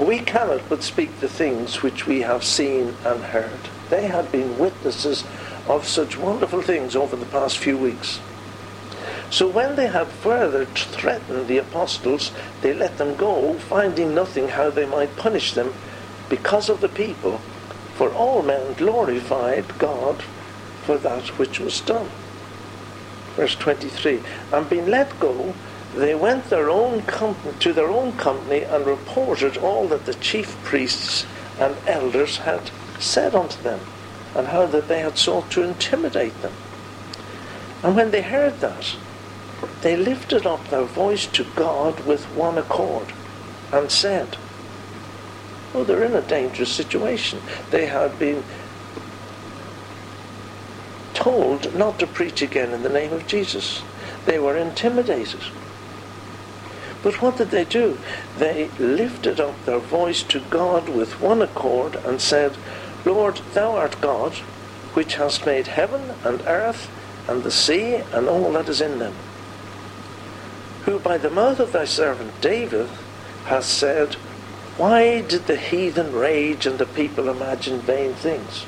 We 0.00 0.18
cannot 0.18 0.68
but 0.68 0.82
speak 0.82 1.20
the 1.20 1.28
things 1.28 1.82
which 1.82 2.06
we 2.06 2.22
have 2.22 2.42
seen 2.42 2.96
and 3.04 3.20
heard. 3.22 3.60
They 3.90 4.08
had 4.08 4.32
been 4.32 4.58
witnesses 4.58 5.24
of 5.68 5.86
such 5.86 6.18
wonderful 6.18 6.62
things 6.62 6.96
over 6.96 7.14
the 7.14 7.26
past 7.26 7.58
few 7.58 7.78
weeks. 7.78 8.18
So 9.30 9.48
when 9.48 9.76
they 9.76 9.86
had 9.86 10.08
further 10.08 10.64
threatened 10.66 11.46
the 11.46 11.58
apostles, 11.58 12.32
they 12.60 12.74
let 12.74 12.98
them 12.98 13.16
go, 13.16 13.54
finding 13.54 14.14
nothing 14.14 14.48
how 14.48 14.70
they 14.70 14.86
might 14.86 15.16
punish 15.16 15.52
them 15.52 15.72
because 16.28 16.68
of 16.68 16.80
the 16.80 16.88
people. 16.88 17.38
For 17.94 18.12
all 18.12 18.42
men 18.42 18.74
glorified 18.74 19.78
God 19.78 20.22
for 20.82 20.98
that 20.98 21.28
which 21.38 21.60
was 21.60 21.80
done. 21.80 22.10
Verse 23.36 23.54
23 23.54 24.20
And 24.52 24.68
being 24.68 24.86
let 24.86 25.18
go, 25.20 25.54
they 25.94 26.14
went 26.14 26.50
their 26.50 26.70
own 26.70 27.04
to 27.60 27.72
their 27.72 27.88
own 27.88 28.16
company 28.16 28.62
and 28.62 28.84
reported 28.84 29.56
all 29.56 29.86
that 29.88 30.06
the 30.06 30.14
chief 30.14 30.56
priests 30.64 31.24
and 31.58 31.76
elders 31.86 32.38
had 32.38 32.70
said 32.98 33.34
unto 33.34 33.62
them 33.62 33.80
and 34.34 34.48
how 34.48 34.66
that 34.66 34.88
they 34.88 35.00
had 35.00 35.16
sought 35.16 35.50
to 35.52 35.62
intimidate 35.62 36.40
them. 36.42 36.52
And 37.82 37.94
when 37.94 38.10
they 38.10 38.22
heard 38.22 38.60
that, 38.60 38.96
they 39.82 39.96
lifted 39.96 40.46
up 40.46 40.68
their 40.68 40.84
voice 40.84 41.26
to 41.26 41.44
God 41.54 42.04
with 42.06 42.24
one 42.34 42.58
accord 42.58 43.12
and 43.72 43.90
said, 43.90 44.36
Oh, 45.74 45.84
they're 45.84 46.04
in 46.04 46.14
a 46.14 46.22
dangerous 46.22 46.72
situation. 46.72 47.40
They 47.70 47.86
had 47.86 48.18
been 48.18 48.42
told 51.14 51.74
not 51.74 51.98
to 51.98 52.06
preach 52.06 52.42
again 52.42 52.70
in 52.72 52.82
the 52.82 52.88
name 52.88 53.12
of 53.12 53.26
Jesus. 53.26 53.82
They 54.26 54.38
were 54.38 54.56
intimidated. 54.56 55.40
But 57.04 57.20
what 57.20 57.36
did 57.36 57.50
they 57.50 57.66
do? 57.66 57.98
They 58.38 58.68
lifted 58.78 59.38
up 59.38 59.62
their 59.66 59.78
voice 59.78 60.22
to 60.24 60.40
God 60.40 60.88
with 60.88 61.20
one 61.20 61.42
accord 61.42 61.96
and 61.96 62.18
said, 62.18 62.56
Lord, 63.04 63.42
thou 63.52 63.76
art 63.76 64.00
God, 64.00 64.32
which 64.94 65.16
hast 65.16 65.44
made 65.44 65.66
heaven 65.66 66.14
and 66.24 66.40
earth 66.46 66.90
and 67.28 67.42
the 67.42 67.50
sea 67.50 67.96
and 68.12 68.26
all 68.26 68.50
that 68.52 68.70
is 68.70 68.80
in 68.80 68.98
them, 68.98 69.14
who 70.86 70.98
by 70.98 71.18
the 71.18 71.30
mouth 71.30 71.60
of 71.60 71.72
thy 71.72 71.84
servant 71.84 72.40
David 72.40 72.88
hast 73.44 73.76
said, 73.76 74.14
Why 74.78 75.20
did 75.20 75.46
the 75.46 75.56
heathen 75.56 76.14
rage 76.14 76.64
and 76.64 76.78
the 76.78 76.86
people 76.86 77.28
imagine 77.28 77.80
vain 77.80 78.14
things? 78.14 78.64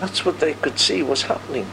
That's 0.00 0.24
what 0.24 0.40
they 0.40 0.54
could 0.54 0.78
see 0.78 1.02
was 1.02 1.22
happening. 1.22 1.66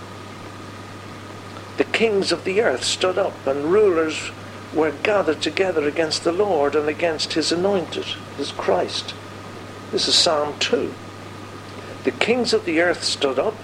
The 1.78 1.86
kings 1.86 2.34
of 2.34 2.44
the 2.44 2.62
earth 2.62 2.84
stood 2.84 3.18
up, 3.18 3.48
and 3.48 3.72
rulers 3.72 4.32
were 4.74 4.92
gathered 5.04 5.42
together 5.42 5.88
against 5.88 6.24
the 6.24 6.32
Lord 6.32 6.76
and 6.76 6.88
against 6.88 7.34
his 7.34 7.52
anointed, 7.52 8.06
his 8.38 8.52
Christ. 8.52 9.14
This 9.92 10.08
is 10.08 10.16
Psalm 10.16 10.58
2. 10.60 10.94
The 12.04 12.12
kings 12.12 12.54
of 12.54 12.66
the 12.66 12.80
earth 12.80 13.04
stood 13.04 13.38
up, 13.38 13.56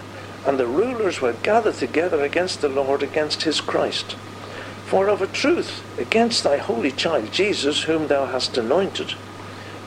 and 0.46 0.60
the 0.60 0.68
rulers 0.68 1.22
were 1.22 1.34
gathered 1.34 1.76
together 1.76 2.22
against 2.22 2.62
the 2.62 2.70
Lord, 2.70 3.02
against 3.02 3.44
his 3.44 3.62
Christ. 3.62 4.14
For 4.86 5.08
of 5.08 5.22
a 5.22 5.28
truth, 5.28 5.82
against 6.00 6.44
thy 6.44 6.58
holy 6.58 6.92
child 6.92 7.32
Jesus, 7.32 7.84
whom 7.84 8.08
thou 8.08 8.26
hast 8.26 8.58
anointed, 8.58 9.16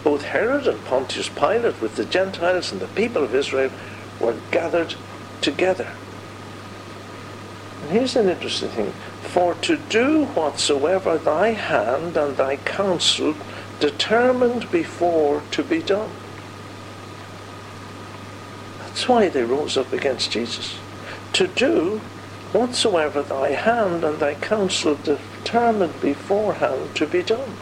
both 0.02 0.22
Herod 0.22 0.66
and 0.66 0.82
Pontius 0.86 1.28
Pilate, 1.28 1.80
with 1.80 1.96
the 1.96 2.04
Gentiles 2.04 2.72
and 2.72 2.80
the 2.80 2.88
people 2.88 3.22
of 3.22 3.34
Israel, 3.34 3.70
were 4.18 4.36
gathered 4.50 4.94
together. 5.40 5.92
And 7.82 7.90
here's 7.90 8.16
an 8.16 8.28
interesting 8.28 8.70
thing. 8.70 8.92
For 9.30 9.54
to 9.54 9.76
do 9.76 10.24
whatsoever 10.24 11.16
thy 11.16 11.50
hand 11.50 12.16
and 12.16 12.36
thy 12.36 12.56
counsel 12.56 13.36
determined 13.78 14.70
before 14.72 15.42
to 15.52 15.62
be 15.62 15.80
done. 15.80 16.10
That's 18.80 19.08
why 19.08 19.28
they 19.28 19.44
rose 19.44 19.76
up 19.76 19.92
against 19.92 20.32
Jesus. 20.32 20.78
To 21.34 21.46
do 21.46 22.00
whatsoever 22.50 23.22
thy 23.22 23.50
hand 23.50 24.02
and 24.02 24.18
thy 24.18 24.34
counsel 24.34 24.96
determined 24.96 26.00
beforehand 26.00 26.96
to 26.96 27.06
be 27.06 27.22
done. 27.22 27.54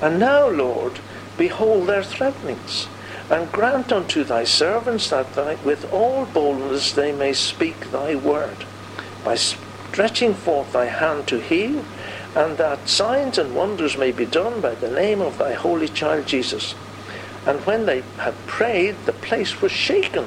And 0.00 0.18
now, 0.18 0.48
Lord, 0.48 0.98
behold 1.36 1.88
their 1.88 2.02
threatenings, 2.02 2.88
and 3.30 3.52
grant 3.52 3.92
unto 3.92 4.24
thy 4.24 4.44
servants 4.44 5.10
that 5.10 5.34
thy, 5.34 5.56
with 5.56 5.92
all 5.92 6.24
boldness 6.24 6.92
they 6.92 7.12
may 7.12 7.34
speak 7.34 7.90
thy 7.90 8.14
word, 8.14 8.64
by 9.24 9.34
stretching 9.34 10.34
forth 10.34 10.72
thy 10.72 10.86
hand 10.86 11.26
to 11.28 11.40
heal, 11.40 11.84
and 12.34 12.56
that 12.58 12.88
signs 12.88 13.38
and 13.38 13.54
wonders 13.54 13.96
may 13.96 14.12
be 14.12 14.24
done 14.24 14.60
by 14.60 14.74
the 14.74 14.90
name 14.90 15.20
of 15.20 15.38
thy 15.38 15.52
holy 15.52 15.88
child 15.88 16.26
Jesus. 16.26 16.74
And 17.46 17.60
when 17.66 17.86
they 17.86 18.02
had 18.18 18.34
prayed, 18.46 18.96
the 19.04 19.12
place 19.12 19.60
was 19.60 19.72
shaken 19.72 20.26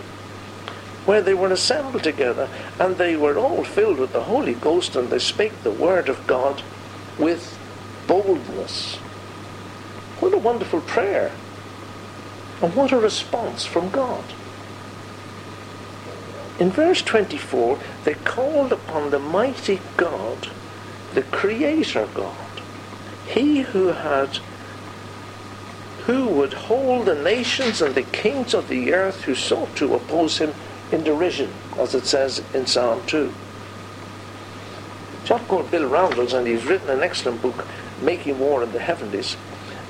where 1.06 1.22
they 1.22 1.34
were 1.34 1.52
assembled 1.52 2.04
together, 2.04 2.50
and 2.80 2.98
they 2.98 3.16
were 3.16 3.38
all 3.38 3.64
filled 3.64 4.00
with 4.00 4.12
the 4.12 4.24
Holy 4.24 4.56
Ghost, 4.56 4.96
and 4.96 5.10
they 5.10 5.20
spake 5.20 5.64
the 5.64 5.72
word 5.72 6.10
of 6.10 6.26
God 6.26 6.64
with 7.20 7.58
boldness. 8.08 8.96
What 10.20 10.34
a 10.34 10.38
wonderful 10.38 10.82
prayer! 10.82 11.32
And 12.62 12.74
what 12.76 12.92
a 12.92 12.98
response 12.98 13.66
from 13.66 13.90
God. 13.92 14.24
In 16.60 16.72
verse 16.72 17.02
24, 17.02 17.80
they 18.06 18.14
called 18.14 18.72
upon 18.72 19.10
the 19.10 19.20
mighty 19.20 19.82
God, 19.98 20.50
the 21.14 21.24
Creator 21.24 22.08
God, 22.14 22.62
He 23.28 23.62
who 23.62 23.88
had 23.88 24.40
who 26.06 26.28
would 26.28 26.54
hold 26.54 27.08
the 27.08 27.16
nations 27.16 27.82
and 27.82 27.96
the 27.96 28.04
kings 28.04 28.54
of 28.54 28.68
the 28.68 28.94
earth 28.94 29.24
who 29.24 29.34
sought 29.34 29.76
to 29.76 29.96
oppose 29.96 30.38
him 30.38 30.54
in 30.92 31.04
derision, 31.04 31.52
as 31.80 31.96
it 31.96 32.06
says 32.06 32.44
in 32.54 32.68
Psalm 32.68 33.02
2. 33.08 33.34
A 35.24 35.28
chap 35.28 35.48
called 35.48 35.72
Bill 35.72 35.90
Randles, 35.90 36.34
and 36.34 36.46
he's 36.46 36.64
written 36.64 36.92
an 36.92 37.02
excellent 37.02 37.42
book, 37.42 37.66
Making 38.04 38.38
War 38.38 38.62
in 38.62 38.72
the 38.72 38.80
Heavenlies, 38.80 39.36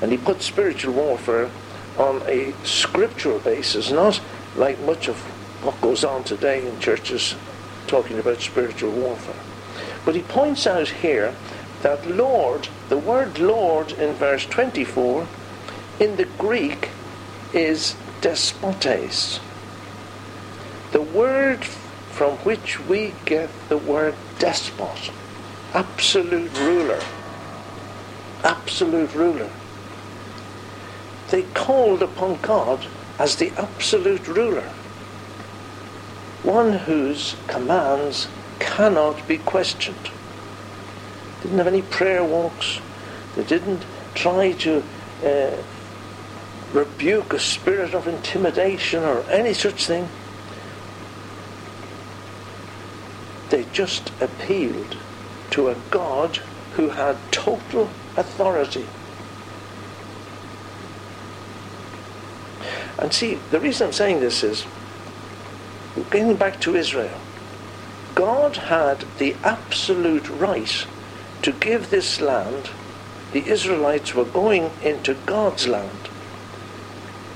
and 0.02 0.10
he 0.10 0.18
puts 0.18 0.46
spiritual 0.46 0.94
warfare 0.94 1.50
on 1.98 2.22
a 2.28 2.54
scriptural 2.64 3.40
basis, 3.40 3.92
not 3.92 4.22
like 4.56 4.80
much 4.80 5.10
of 5.10 5.18
what 5.66 5.82
goes 5.82 6.04
on 6.04 6.24
today 6.24 6.68
in 6.68 6.80
churches 6.80 7.36
talking 7.88 8.20
about 8.20 8.40
spiritual 8.42 8.92
warfare. 8.92 9.36
But 10.06 10.16
he 10.16 10.22
points 10.22 10.68
out 10.68 10.88
here 10.88 11.36
that 11.82 12.08
Lord, 12.08 12.68
the 12.90 12.98
word 12.98 13.40
Lord 13.40 13.92
in 13.94 14.14
verse 14.16 14.46
24, 14.46 15.28
in 16.00 16.16
the 16.16 16.26
Greek 16.38 16.90
is 17.54 17.96
despotes. 18.22 19.40
The 20.92 21.02
word 21.02 21.66
from 22.16 22.38
which 22.40 22.80
we 22.82 23.14
get 23.26 23.50
the 23.68 23.78
word 23.78 24.16
despot, 24.40 25.12
absolute 25.74 26.58
ruler. 26.58 27.02
Absolute 28.44 29.14
ruler. 29.14 29.50
They 31.30 31.44
called 31.54 32.02
upon 32.02 32.40
God 32.42 32.86
as 33.20 33.36
the 33.36 33.52
absolute 33.58 34.28
ruler, 34.28 34.72
one 36.46 36.74
whose 36.74 37.36
commands 37.48 38.28
cannot 38.60 39.28
be 39.28 39.38
questioned. 39.40 40.12
Didn't 41.42 41.58
have 41.58 41.68
any 41.68 41.82
prayer 41.82 42.24
walks. 42.24 42.80
They 43.36 43.44
didn't 43.44 43.84
try 44.14 44.52
to 44.54 44.84
uh, 45.24 45.58
rebuke 46.72 47.34
a 47.34 47.40
spirit 47.40 47.94
of 47.94 48.08
intimidation 48.08 49.04
or 49.04 49.22
any 49.30 49.54
such 49.54 49.86
thing. 49.86 50.08
They 53.50 53.66
just 53.74 54.12
appealed 54.22 54.98
to 55.52 55.70
a 55.70 55.76
God 55.90 56.38
who 56.74 56.90
had 56.90 57.18
total 57.32 57.90
authority. 58.18 58.86
And 62.98 63.14
see, 63.14 63.40
the 63.52 63.60
reason 63.60 63.88
I'm 63.88 63.94
saying 63.94 64.20
this 64.20 64.44
is, 64.44 64.66
getting 66.04 66.36
back 66.36 66.60
to 66.62 66.76
Israel, 66.76 67.20
God 68.16 68.58
had 68.58 69.06
the 69.18 69.36
absolute 69.44 70.30
right 70.30 70.86
to 71.42 71.52
give 71.52 71.90
this 71.90 72.22
land. 72.22 72.70
The 73.34 73.48
Israelites 73.48 74.14
were 74.14 74.26
going 74.26 74.72
into 74.82 75.14
God's 75.26 75.68
land, 75.68 76.10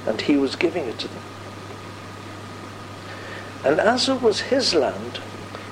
and 0.06 0.22
He 0.22 0.38
was 0.38 0.56
giving 0.56 0.86
it 0.86 1.00
to 1.00 1.08
them. 1.08 1.24
And 3.64 3.80
as 3.80 4.08
it 4.08 4.22
was 4.22 4.42
His 4.42 4.74
land, 4.74 5.20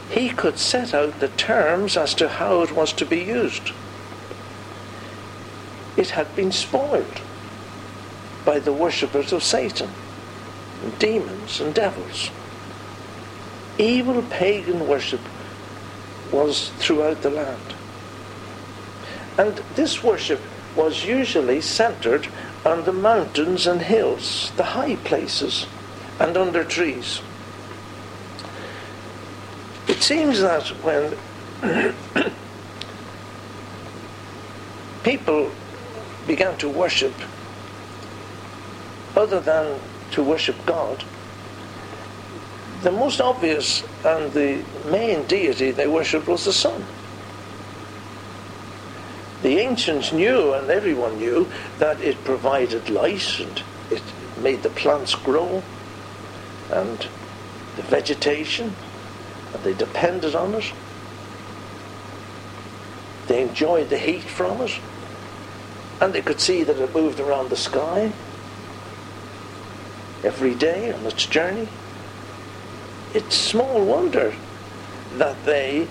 He 0.10 0.30
could 0.30 0.58
set 0.58 0.93
out 0.93 1.19
the 1.19 1.30
terms 1.30 1.95
as 1.95 2.13
to 2.15 2.28
how 2.28 2.62
it 2.62 2.73
was 2.73 2.91
to 2.93 3.06
be 3.06 3.19
used. 3.19 3.71
It 5.95 6.12
had 6.12 6.36
been 6.36 6.52
spoiled 6.52 7.21
by 8.45 8.60
the 8.60 8.73
worshippers 8.73 9.34
of 9.34 9.43
Satan, 9.43 9.89
and 10.84 11.00
demons 11.00 11.60
and 11.60 11.73
devils. 11.73 12.30
Evil 13.77 14.23
pagan 14.23 14.87
worship 14.87 15.21
was 16.31 16.69
throughout 16.77 17.21
the 17.21 17.29
land. 17.29 17.75
And 19.37 19.55
this 19.75 20.03
worship 20.03 20.41
was 20.75 21.05
usually 21.05 21.61
centered 21.61 22.27
on 22.65 22.85
the 22.85 22.93
mountains 22.93 23.67
and 23.67 23.81
hills, 23.81 24.51
the 24.57 24.63
high 24.63 24.95
places, 24.97 25.67
and 26.19 26.35
under 26.35 26.63
trees. 26.63 27.21
It 29.87 30.01
seems 30.01 30.41
that 30.41 30.67
when 30.83 31.15
people 35.03 35.51
began 36.25 36.57
to 36.57 36.67
worship 36.67 37.13
other 39.15 39.39
than 39.39 39.79
to 40.11 40.23
worship 40.23 40.55
God, 40.65 41.03
the 42.88 42.93
most 42.93 43.19
obvious 43.19 43.84
and 44.06 44.32
the 44.32 44.63
main 44.89 45.21
deity 45.28 45.71
they 45.71 45.88
worshipped 45.88 46.26
was 46.26 46.45
the 46.45 46.54
sun. 46.54 46.86
The 49.43 49.60
ancients 49.60 50.13
knew, 50.13 50.54
and 50.54 50.69
everyone 50.69 51.17
knew, 51.17 51.50
that 51.80 52.00
it 52.00 52.23
provided 52.23 52.89
light 52.89 53.41
and 53.41 53.62
it 53.91 54.02
made 54.41 54.63
the 54.63 54.69
plants 54.69 55.15
grow 55.15 55.62
and 56.71 57.06
the 57.76 57.82
vegetation, 57.82 58.73
and 59.54 59.63
they 59.65 59.73
depended 59.73 60.34
on 60.34 60.54
it. 60.54 60.71
They 63.28 63.41
enjoyed 63.41 63.89
the 63.89 63.97
heat 63.97 64.23
from 64.23 64.62
it, 64.62 64.80
and 66.00 66.13
they 66.13 66.21
could 66.21 66.39
see 66.39 66.63
that 66.63 66.80
it 66.80 66.95
moved 66.95 67.19
around 67.19 67.50
the 67.50 67.58
sky 67.58 68.13
every 70.23 70.56
day 70.56 70.93
on 70.93 71.06
its 71.06 71.26
journey. 71.26 71.67
It's 73.17 73.36
small 73.36 73.84
wonder 73.84 74.36
that 75.15 75.43
they 75.43 75.88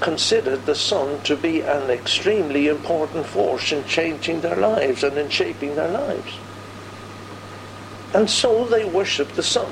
considered 0.00 0.64
the 0.64 0.74
sun 0.74 1.20
to 1.24 1.36
be 1.36 1.60
an 1.60 1.90
extremely 1.90 2.66
important 2.68 3.26
force 3.26 3.72
in 3.72 3.84
changing 3.84 4.40
their 4.40 4.56
lives 4.56 5.04
and 5.04 5.18
in 5.18 5.28
shaping 5.28 5.76
their 5.76 5.90
lives. 5.90 6.32
And 8.14 8.30
so 8.30 8.64
they 8.64 8.86
worshipped 8.86 9.36
the 9.36 9.42
sun. 9.42 9.70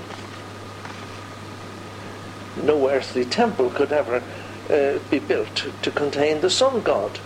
No 2.63 2.91
earthly 2.91 3.25
temple 3.25 3.71
could 3.71 3.91
ever 3.91 4.23
uh, 4.69 4.99
be 5.11 5.21
built 5.21 5.67
to 5.81 5.91
contain 5.91 6.43
the 6.43 6.51
sun 6.51 6.83
god. 6.83 7.19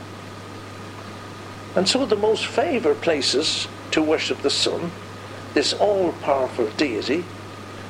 And 1.75 1.89
so 1.89 2.07
the 2.07 2.15
most 2.15 2.47
favoured 2.47 3.01
places 3.01 3.67
to 3.91 4.05
worship 4.05 4.41
the 4.43 4.51
sun 4.51 4.93
this 5.55 5.73
all 5.73 6.13
powerful 6.23 6.69
deity 6.77 7.25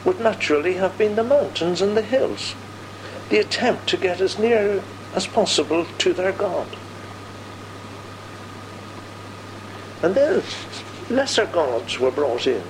would 0.04 0.20
naturally 0.20 0.74
have 0.74 0.96
been 0.96 1.16
the 1.16 1.24
mountains 1.24 1.82
and 1.82 1.96
the 1.96 2.02
hills, 2.02 2.54
the 3.28 3.38
attempt 3.38 3.88
to 3.88 3.96
get 3.96 4.20
as 4.20 4.38
near 4.38 4.82
as 5.14 5.26
possible 5.26 5.87
to 5.98 6.12
their 6.12 6.32
God. 6.32 6.68
And 10.02 10.14
then 10.14 10.42
lesser 11.11 11.46
gods 11.46 11.98
were 11.98 12.11
brought 12.11 12.46
in, 12.46 12.62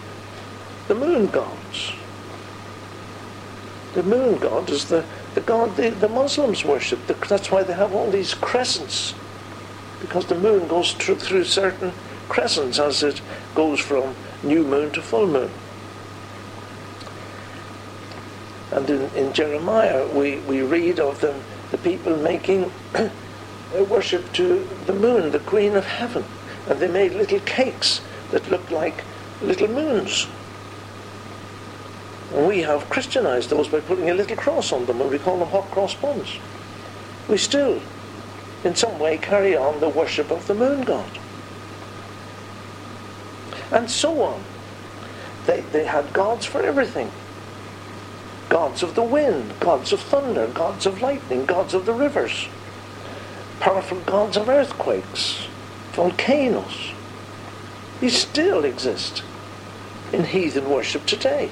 the 0.86 0.94
moon 0.94 1.26
gods. 1.26 1.92
The 3.94 4.02
moon 4.02 4.38
god 4.38 4.70
is 4.70 4.86
the, 4.86 5.04
the 5.34 5.40
god 5.40 5.76
the, 5.76 5.90
the 5.90 6.08
Muslims 6.08 6.64
worship. 6.64 7.06
The, 7.06 7.14
that's 7.14 7.50
why 7.50 7.62
they 7.62 7.74
have 7.74 7.94
all 7.94 8.10
these 8.10 8.34
crescents, 8.34 9.14
because 10.00 10.26
the 10.26 10.38
moon 10.38 10.68
goes 10.68 10.92
through, 10.92 11.16
through 11.16 11.44
certain 11.44 11.92
crescents 12.28 12.78
as 12.78 13.02
it 13.02 13.20
goes 13.54 13.80
from 13.80 14.14
new 14.42 14.62
moon 14.62 14.90
to 14.92 15.02
full 15.02 15.26
moon. 15.26 15.50
And 18.70 18.88
in, 18.88 19.02
in 19.14 19.33
Jeremiah, 19.33 20.07
we, 20.09 20.38
we 20.40 20.62
read 20.62 21.00
of 21.00 21.20
them, 21.20 21.42
the 21.70 21.78
people 21.78 22.16
making 22.16 22.70
worship 23.88 24.33
to 24.35 24.66
the 24.87 24.92
moon, 24.92 25.33
the 25.33 25.40
queen 25.40 25.76
of 25.76 25.87
heaven. 25.87 26.24
And 26.68 26.81
they 26.81 26.88
made 26.88 27.12
little 27.12 27.40
cakes 27.40 28.00
that 28.31 28.50
looked 28.50 28.70
like 28.70 29.04
little 29.42 29.68
moons. 29.68 30.26
And 32.35 32.46
we 32.46 32.61
have 32.61 32.90
Christianized 32.90 33.50
those 33.50 33.68
by 33.68 33.81
putting 33.81 34.11
a 34.11 34.14
little 34.14 34.37
cross 34.37 34.72
on 34.72 34.85
them, 34.85 35.00
and 35.00 35.11
we 35.11 35.18
call 35.18 35.38
them 35.38 35.48
hot 35.48 35.70
cross 35.70 35.94
buns. 35.94 36.38
We 37.26 37.38
still, 37.38 37.81
in 38.64 38.74
some 38.74 38.98
way, 38.98 39.16
carry 39.16 39.57
on 39.57 39.81
the 39.81 39.88
worship 39.88 40.31
of 40.31 40.46
the 40.46 40.54
moon 40.54 40.83
god 40.83 41.18
and 43.70 43.90
so 43.90 44.22
on. 44.22 44.42
They, 45.46 45.61
they 45.72 45.85
had 45.85 46.12
gods 46.12 46.46
for 46.46 46.62
everything 46.62 47.11
gods 48.48 48.82
of 48.82 48.94
the 48.94 49.02
wind, 49.02 49.52
gods 49.61 49.92
of 49.92 50.00
thunder, 50.00 50.46
gods 50.48 50.87
of 50.87 51.02
lightning, 51.02 51.44
gods 51.44 51.74
of 51.74 51.87
the 51.87 51.92
rivers, 51.92 52.48
powerful 53.61 54.00
gods 54.00 54.37
of 54.37 54.48
earthquakes, 54.48 55.46
volcanoes. 55.92 56.92
These 58.00 58.16
still 58.16 58.64
exist 58.64 59.22
in 60.12 60.24
heathen 60.24 60.70
worship 60.70 61.04
today. 61.06 61.50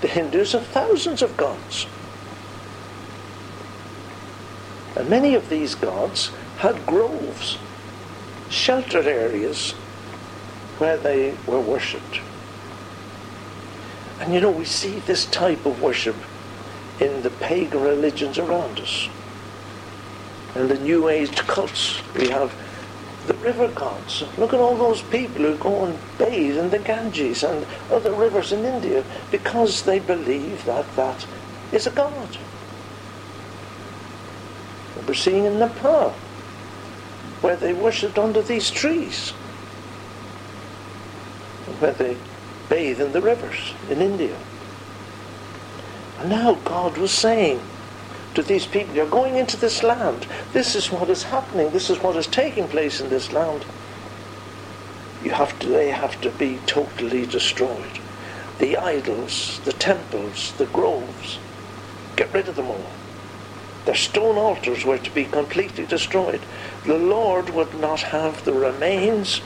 The 0.00 0.08
Hindus 0.08 0.52
have 0.52 0.66
thousands 0.66 1.22
of 1.22 1.36
gods. 1.36 1.86
And 4.96 5.08
many 5.08 5.34
of 5.34 5.48
these 5.48 5.74
gods 5.74 6.30
had 6.58 6.86
groves, 6.86 7.58
sheltered 8.48 9.06
areas 9.06 9.72
where 10.78 10.96
they 10.96 11.34
were 11.46 11.60
worshipped. 11.60 12.20
And 14.20 14.34
you 14.34 14.40
know, 14.40 14.50
we 14.50 14.66
see 14.66 15.00
this 15.00 15.24
type 15.26 15.64
of 15.64 15.80
worship 15.82 16.16
in 17.00 17.22
the 17.22 17.30
pagan 17.30 17.80
religions 17.80 18.38
around 18.38 18.78
us. 18.78 19.08
In 20.54 20.68
the 20.68 20.78
New 20.78 21.08
Age 21.08 21.34
cults, 21.46 22.00
we 22.14 22.28
have 22.28 22.54
the 23.26 23.34
river 23.34 23.68
gods. 23.68 24.24
Look 24.36 24.52
at 24.52 24.60
all 24.60 24.76
those 24.76 25.00
people 25.02 25.44
who 25.44 25.56
go 25.56 25.86
and 25.86 25.98
bathe 26.18 26.58
in 26.58 26.70
the 26.70 26.78
Ganges 26.78 27.42
and 27.42 27.66
other 27.90 28.12
rivers 28.12 28.52
in 28.52 28.64
India 28.64 29.04
because 29.30 29.82
they 29.82 29.98
believe 29.98 30.64
that 30.66 30.84
that 30.96 31.26
is 31.72 31.86
a 31.86 31.90
god. 31.90 32.36
And 34.96 35.08
we're 35.08 35.14
seeing 35.14 35.44
in 35.44 35.58
Nepal 35.58 36.10
where 37.40 37.56
they 37.56 37.72
worshipped 37.72 38.18
under 38.18 38.42
these 38.42 38.70
trees 38.70 39.32
where 41.78 41.92
they 41.92 42.16
bathe 42.70 43.00
in 43.00 43.12
the 43.12 43.20
rivers 43.20 43.74
in 43.90 44.00
India. 44.00 44.36
And 46.18 46.30
now 46.30 46.54
God 46.64 46.96
was 46.96 47.10
saying 47.10 47.60
to 48.34 48.42
these 48.42 48.66
people, 48.66 48.94
You're 48.94 49.10
going 49.10 49.36
into 49.36 49.58
this 49.58 49.82
land. 49.82 50.26
This 50.52 50.74
is 50.74 50.90
what 50.90 51.10
is 51.10 51.24
happening. 51.24 51.70
This 51.70 51.90
is 51.90 51.98
what 51.98 52.16
is 52.16 52.26
taking 52.26 52.68
place 52.68 53.00
in 53.00 53.10
this 53.10 53.32
land. 53.32 53.66
You 55.22 55.32
have 55.32 55.58
to, 55.58 55.68
they 55.68 55.90
have 55.90 56.20
to 56.22 56.30
be 56.30 56.58
totally 56.66 57.26
destroyed. 57.26 57.98
The 58.58 58.76
idols, 58.76 59.60
the 59.64 59.72
temples, 59.72 60.52
the 60.56 60.66
groves, 60.66 61.38
get 62.16 62.32
rid 62.32 62.48
of 62.48 62.56
them 62.56 62.68
all. 62.68 62.86
Their 63.86 63.94
stone 63.94 64.36
altars 64.36 64.84
were 64.84 64.98
to 64.98 65.10
be 65.10 65.24
completely 65.24 65.86
destroyed. 65.86 66.40
The 66.84 66.98
Lord 66.98 67.50
would 67.50 67.74
not 67.80 68.00
have 68.00 68.44
the 68.44 68.52
remains 68.52 69.40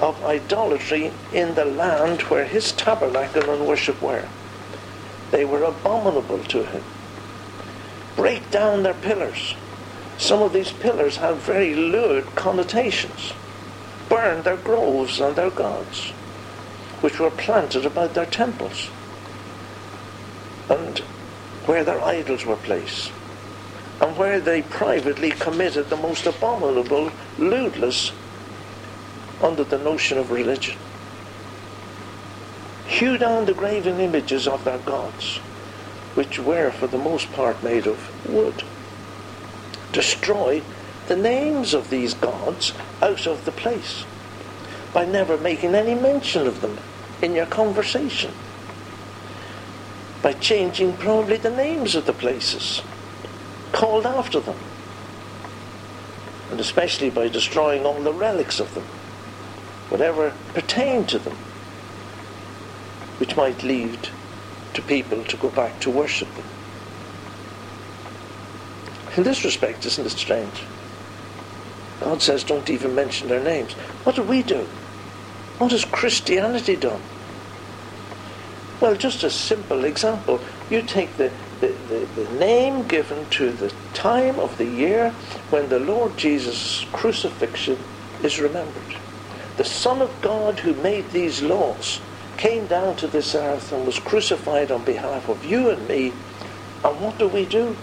of 0.00 0.22
idolatry 0.24 1.12
in 1.32 1.54
the 1.54 1.64
land 1.64 2.22
where 2.22 2.44
his 2.44 2.72
tabernacle 2.72 3.48
and 3.50 3.66
worship 3.66 4.00
were. 4.02 4.24
They 5.30 5.44
were 5.44 5.62
abominable 5.62 6.44
to 6.44 6.64
him. 6.64 6.82
Break 8.16 8.50
down 8.50 8.82
their 8.82 8.94
pillars. 8.94 9.54
Some 10.18 10.42
of 10.42 10.52
these 10.52 10.70
pillars 10.72 11.16
had 11.16 11.36
very 11.36 11.74
lurid 11.74 12.34
connotations. 12.34 13.32
Burn 14.08 14.42
their 14.42 14.56
groves 14.56 15.20
and 15.20 15.34
their 15.34 15.50
gods, 15.50 16.10
which 17.00 17.18
were 17.18 17.30
planted 17.30 17.84
about 17.86 18.14
their 18.14 18.26
temples, 18.26 18.90
and 20.68 20.98
where 21.66 21.82
their 21.82 22.00
idols 22.02 22.44
were 22.44 22.56
placed, 22.56 23.10
and 24.00 24.16
where 24.16 24.40
they 24.40 24.62
privately 24.62 25.30
committed 25.30 25.88
the 25.88 25.96
most 25.96 26.26
abominable, 26.26 27.10
lewdness 27.38 28.12
under 29.42 29.64
the 29.64 29.78
notion 29.78 30.18
of 30.18 30.30
religion. 30.30 30.76
Hew 32.86 33.18
down 33.18 33.46
the 33.46 33.54
graven 33.54 33.98
images 33.98 34.46
of 34.46 34.64
their 34.64 34.78
gods, 34.78 35.38
which 36.14 36.38
were 36.38 36.70
for 36.70 36.86
the 36.86 36.98
most 36.98 37.32
part 37.32 37.62
made 37.62 37.86
of 37.86 38.28
wood. 38.28 38.62
Destroy 39.92 40.62
the 41.06 41.16
names 41.16 41.74
of 41.74 41.90
these 41.90 42.14
gods 42.14 42.72
out 43.02 43.26
of 43.26 43.44
the 43.44 43.52
place 43.52 44.04
by 44.92 45.04
never 45.04 45.36
making 45.36 45.74
any 45.74 45.94
mention 45.94 46.46
of 46.46 46.60
them 46.60 46.78
in 47.20 47.34
your 47.34 47.46
conversation. 47.46 48.32
By 50.22 50.34
changing 50.34 50.96
probably 50.96 51.36
the 51.36 51.50
names 51.50 51.94
of 51.94 52.06
the 52.06 52.12
places 52.12 52.82
called 53.72 54.06
after 54.06 54.40
them. 54.40 54.58
And 56.50 56.60
especially 56.60 57.10
by 57.10 57.28
destroying 57.28 57.84
all 57.84 58.00
the 58.00 58.12
relics 58.12 58.60
of 58.60 58.72
them 58.74 58.84
whatever 59.90 60.32
pertained 60.52 61.08
to 61.10 61.18
them, 61.18 61.36
which 63.18 63.36
might 63.36 63.62
lead 63.62 64.08
to 64.74 64.82
people 64.82 65.22
to 65.24 65.36
go 65.36 65.48
back 65.50 65.80
to 65.80 65.90
worship 65.90 66.32
them. 66.34 66.44
In 69.16 69.22
this 69.22 69.44
respect, 69.44 69.86
isn't 69.86 70.06
it 70.06 70.10
strange? 70.10 70.62
God 72.00 72.20
says, 72.20 72.42
don't 72.42 72.68
even 72.68 72.94
mention 72.94 73.28
their 73.28 73.42
names. 73.42 73.72
What 74.02 74.16
do 74.16 74.22
we 74.22 74.42
do? 74.42 74.66
What 75.58 75.70
has 75.70 75.84
Christianity 75.84 76.74
done? 76.74 77.00
Well, 78.80 78.96
just 78.96 79.22
a 79.22 79.30
simple 79.30 79.84
example. 79.84 80.40
You 80.68 80.82
take 80.82 81.16
the, 81.16 81.30
the, 81.60 81.68
the, 81.88 82.06
the, 82.16 82.32
name 82.38 82.88
given 82.88 83.26
to 83.30 83.52
the 83.52 83.72
time 83.92 84.40
of 84.40 84.58
the 84.58 84.66
year 84.66 85.10
when 85.50 85.68
the 85.68 85.78
Lord 85.78 86.18
Jesus' 86.18 86.84
crucifixion 86.92 87.78
is 88.22 88.40
remembered 88.40 88.96
the 89.56 89.64
Son 89.64 90.02
of 90.02 90.20
God 90.20 90.60
who 90.60 90.74
made 90.74 91.10
these 91.10 91.42
laws 91.42 92.00
came 92.36 92.66
down 92.66 92.96
to 92.96 93.06
this 93.06 93.34
earth 93.34 93.72
and 93.72 93.86
was 93.86 93.98
crucified 93.98 94.70
on 94.70 94.84
behalf 94.84 95.28
of 95.28 95.44
you 95.44 95.70
and 95.70 95.86
me. 95.86 96.12
And 96.82 97.00
what 97.00 97.18
do 97.18 97.28
we 97.28 97.44
do? 97.44 97.76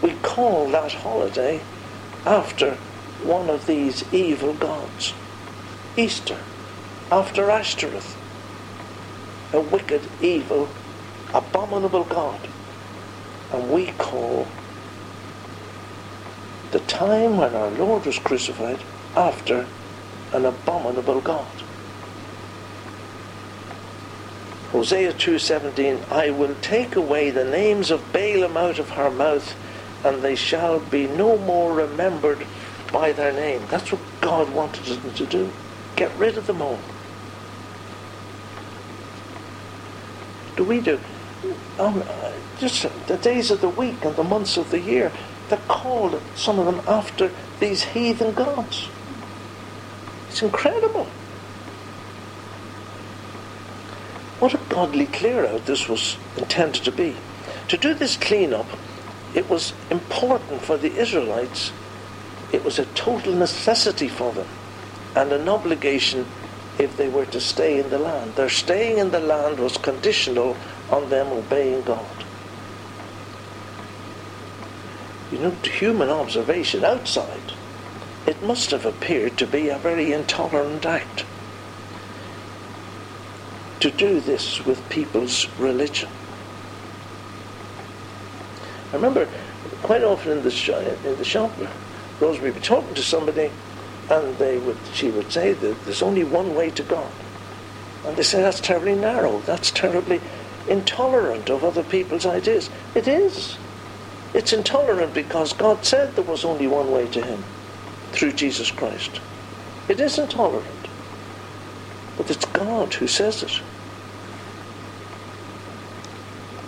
We 0.00 0.12
call 0.22 0.70
that 0.70 0.92
holiday 0.92 1.60
after 2.24 2.74
one 3.22 3.50
of 3.50 3.66
these 3.66 4.04
evil 4.12 4.54
gods. 4.54 5.12
Easter, 5.96 6.38
after 7.10 7.50
Ashtoreth, 7.50 8.16
a 9.52 9.60
wicked, 9.60 10.02
evil, 10.20 10.68
abominable 11.34 12.04
god. 12.04 12.48
And 13.52 13.70
we 13.70 13.86
call 13.98 14.46
the 16.70 16.80
time 16.80 17.36
when 17.36 17.54
our 17.54 17.70
Lord 17.70 18.06
was 18.06 18.18
crucified 18.18 18.80
after 19.14 19.66
an 20.32 20.44
abominable 20.44 21.20
God. 21.20 21.46
Hosea 24.72 25.12
2:17 25.12 26.10
I 26.10 26.30
will 26.30 26.54
take 26.62 26.96
away 26.96 27.30
the 27.30 27.44
names 27.44 27.90
of 27.90 28.12
Baalim 28.12 28.56
out 28.56 28.78
of 28.78 28.90
her 28.90 29.10
mouth 29.10 29.54
and 30.02 30.22
they 30.22 30.34
shall 30.34 30.80
be 30.80 31.06
no 31.06 31.36
more 31.36 31.72
remembered 31.74 32.46
by 32.90 33.12
their 33.12 33.32
name. 33.32 33.62
That's 33.68 33.92
what 33.92 34.00
God 34.20 34.52
wanted 34.52 34.84
them 34.84 35.14
to 35.14 35.26
do. 35.26 35.52
Get 35.96 36.10
rid 36.16 36.36
of 36.38 36.46
them 36.46 36.62
all. 36.62 36.78
Do 40.56 40.64
we 40.64 40.80
do? 40.80 40.98
Um, 41.78 42.02
just 42.58 42.86
the 43.06 43.16
days 43.16 43.50
of 43.50 43.60
the 43.60 43.68
week 43.68 44.04
and 44.04 44.14
the 44.16 44.24
months 44.24 44.56
of 44.56 44.70
the 44.70 44.80
year, 44.80 45.12
they're 45.48 45.58
called, 45.68 46.20
some 46.34 46.58
of 46.58 46.66
them, 46.66 46.80
after 46.86 47.30
these 47.60 47.82
heathen 47.84 48.34
gods. 48.34 48.88
It's 50.32 50.40
incredible. 50.40 51.04
What 54.40 54.54
a 54.54 54.60
godly 54.70 55.04
clear 55.04 55.44
out 55.44 55.66
this 55.66 55.90
was 55.90 56.16
intended 56.38 56.84
to 56.84 56.90
be. 56.90 57.14
To 57.68 57.76
do 57.76 57.92
this 57.92 58.16
clean-up, 58.16 58.66
it 59.34 59.50
was 59.50 59.74
important 59.90 60.62
for 60.62 60.78
the 60.78 60.90
Israelites. 60.90 61.70
It 62.50 62.64
was 62.64 62.78
a 62.78 62.86
total 62.86 63.34
necessity 63.34 64.08
for 64.08 64.32
them 64.32 64.48
and 65.14 65.32
an 65.32 65.50
obligation 65.50 66.24
if 66.78 66.96
they 66.96 67.10
were 67.10 67.26
to 67.26 67.38
stay 67.38 67.78
in 67.78 67.90
the 67.90 67.98
land. 67.98 68.34
Their 68.34 68.48
staying 68.48 68.96
in 68.96 69.10
the 69.10 69.20
land 69.20 69.58
was 69.58 69.76
conditional 69.76 70.56
on 70.90 71.10
them 71.10 71.26
obeying 71.26 71.82
God. 71.82 72.24
You 75.30 75.40
know, 75.40 75.54
to 75.62 75.70
human 75.70 76.08
observation 76.08 76.86
outside, 76.86 77.52
it 78.26 78.42
must 78.42 78.70
have 78.70 78.86
appeared 78.86 79.36
to 79.38 79.46
be 79.46 79.68
a 79.68 79.78
very 79.78 80.12
intolerant 80.12 80.86
act 80.86 81.24
to 83.80 83.90
do 83.90 84.20
this 84.20 84.64
with 84.64 84.88
people's 84.90 85.48
religion. 85.58 86.08
I 88.92 88.96
remember 88.96 89.28
quite 89.82 90.04
often 90.04 90.38
in 90.38 90.44
the, 90.44 90.52
sh- 90.52 90.68
in 90.68 91.16
the 91.16 91.24
shop, 91.24 91.50
Rosemary 92.20 92.52
would 92.52 92.60
be 92.60 92.66
talking 92.66 92.94
to 92.94 93.02
somebody, 93.02 93.50
and 94.08 94.36
they 94.38 94.58
would, 94.58 94.76
she 94.92 95.10
would 95.10 95.32
say 95.32 95.52
that 95.52 95.84
there's 95.84 96.02
only 96.02 96.22
one 96.22 96.54
way 96.54 96.70
to 96.70 96.82
God. 96.84 97.10
And 98.06 98.16
they 98.16 98.22
say 98.22 98.40
that's 98.40 98.60
terribly 98.60 98.94
narrow, 98.94 99.40
that's 99.40 99.72
terribly 99.72 100.20
intolerant 100.68 101.50
of 101.50 101.64
other 101.64 101.82
people's 101.82 102.26
ideas. 102.26 102.70
It 102.94 103.08
is. 103.08 103.58
It's 104.32 104.52
intolerant 104.52 105.12
because 105.12 105.52
God 105.52 105.84
said 105.84 106.14
there 106.14 106.24
was 106.24 106.44
only 106.44 106.68
one 106.68 106.92
way 106.92 107.08
to 107.08 107.20
Him 107.20 107.42
through 108.12 108.32
Jesus 108.32 108.70
Christ. 108.70 109.20
It 109.88 110.00
is 110.00 110.18
intolerant, 110.18 110.88
but 112.16 112.30
it's 112.30 112.44
God 112.46 112.94
who 112.94 113.06
says 113.06 113.42
it. 113.42 113.60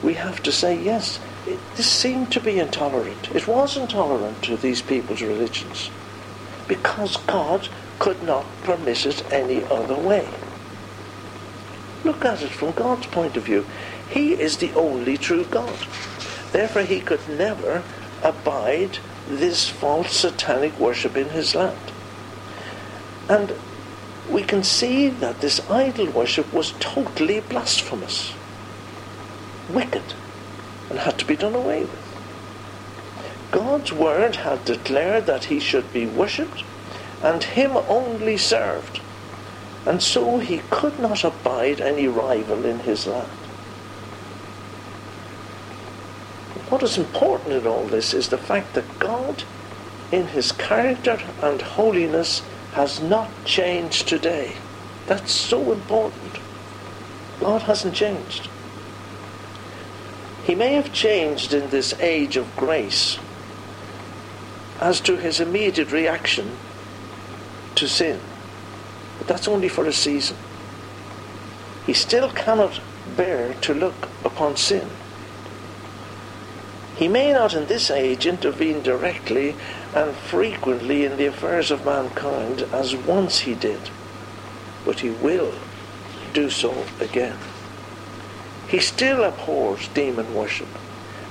We 0.02 0.14
have 0.14 0.42
to 0.42 0.52
say, 0.52 0.80
yes, 0.80 1.18
it, 1.46 1.58
this 1.76 1.90
seemed 1.90 2.32
to 2.32 2.40
be 2.40 2.58
intolerant. 2.58 3.34
It 3.34 3.46
was 3.46 3.76
intolerant 3.76 4.42
to 4.42 4.56
these 4.56 4.82
people's 4.82 5.22
religions 5.22 5.90
because 6.68 7.16
God 7.18 7.68
could 7.98 8.22
not 8.22 8.44
permit 8.64 9.06
it 9.06 9.32
any 9.32 9.64
other 9.64 9.96
way. 9.96 10.28
Look 12.04 12.24
at 12.24 12.42
it 12.42 12.50
from 12.50 12.72
God's 12.72 13.06
point 13.06 13.36
of 13.36 13.44
view. 13.44 13.64
He 14.10 14.32
is 14.32 14.58
the 14.58 14.72
only 14.74 15.16
true 15.16 15.44
God. 15.44 15.86
Therefore, 16.52 16.82
he 16.82 17.00
could 17.00 17.26
never 17.28 17.82
abide 18.22 18.98
this 19.28 19.68
false 19.68 20.12
satanic 20.12 20.78
worship 20.78 21.16
in 21.16 21.30
his 21.30 21.54
land. 21.54 21.92
And 23.28 23.54
we 24.30 24.42
can 24.42 24.62
see 24.62 25.08
that 25.08 25.40
this 25.40 25.68
idol 25.70 26.06
worship 26.10 26.52
was 26.52 26.74
totally 26.80 27.40
blasphemous, 27.40 28.32
wicked, 29.70 30.14
and 30.90 30.98
had 30.98 31.18
to 31.18 31.24
be 31.24 31.36
done 31.36 31.54
away 31.54 31.80
with. 31.80 32.04
God's 33.50 33.92
word 33.92 34.36
had 34.36 34.64
declared 34.64 35.26
that 35.26 35.44
he 35.44 35.60
should 35.60 35.92
be 35.92 36.06
worshipped 36.06 36.64
and 37.22 37.42
him 37.42 37.76
only 37.88 38.36
served, 38.36 39.00
and 39.86 40.02
so 40.02 40.38
he 40.38 40.60
could 40.70 40.98
not 40.98 41.24
abide 41.24 41.80
any 41.80 42.06
rival 42.06 42.64
in 42.64 42.80
his 42.80 43.06
land. 43.06 43.30
What 46.70 46.82
is 46.82 46.98
important 46.98 47.52
in 47.52 47.66
all 47.66 47.84
this 47.84 48.14
is 48.14 48.28
the 48.28 48.38
fact 48.38 48.74
that 48.74 48.98
God, 48.98 49.44
in 50.10 50.28
his 50.28 50.52
character 50.52 51.20
and 51.42 51.60
holiness, 51.60 52.42
has 52.72 53.00
not 53.00 53.30
changed 53.44 54.08
today. 54.08 54.56
That's 55.06 55.32
so 55.32 55.72
important. 55.72 56.38
God 57.40 57.62
hasn't 57.62 57.94
changed. 57.94 58.48
He 60.44 60.54
may 60.54 60.74
have 60.74 60.92
changed 60.92 61.52
in 61.52 61.70
this 61.70 61.94
age 62.00 62.36
of 62.36 62.54
grace 62.56 63.18
as 64.80 65.00
to 65.02 65.16
his 65.16 65.40
immediate 65.40 65.92
reaction 65.92 66.56
to 67.74 67.88
sin. 67.88 68.20
But 69.18 69.28
that's 69.28 69.48
only 69.48 69.68
for 69.68 69.86
a 69.86 69.92
season. 69.92 70.36
He 71.86 71.92
still 71.92 72.30
cannot 72.30 72.80
bear 73.16 73.54
to 73.62 73.74
look 73.74 74.08
upon 74.24 74.56
sin. 74.56 74.88
He 76.96 77.08
may 77.08 77.32
not 77.32 77.54
in 77.54 77.66
this 77.66 77.90
age 77.90 78.24
intervene 78.24 78.82
directly 78.82 79.56
and 79.94 80.14
frequently 80.14 81.04
in 81.04 81.16
the 81.16 81.26
affairs 81.26 81.70
of 81.70 81.84
mankind 81.84 82.62
as 82.72 82.94
once 82.94 83.40
he 83.40 83.54
did, 83.54 83.90
but 84.84 85.00
he 85.00 85.10
will 85.10 85.54
do 86.32 86.50
so 86.50 86.84
again. 87.00 87.36
He 88.68 88.78
still 88.78 89.24
abhors 89.24 89.88
demon 89.88 90.34
worship 90.34 90.68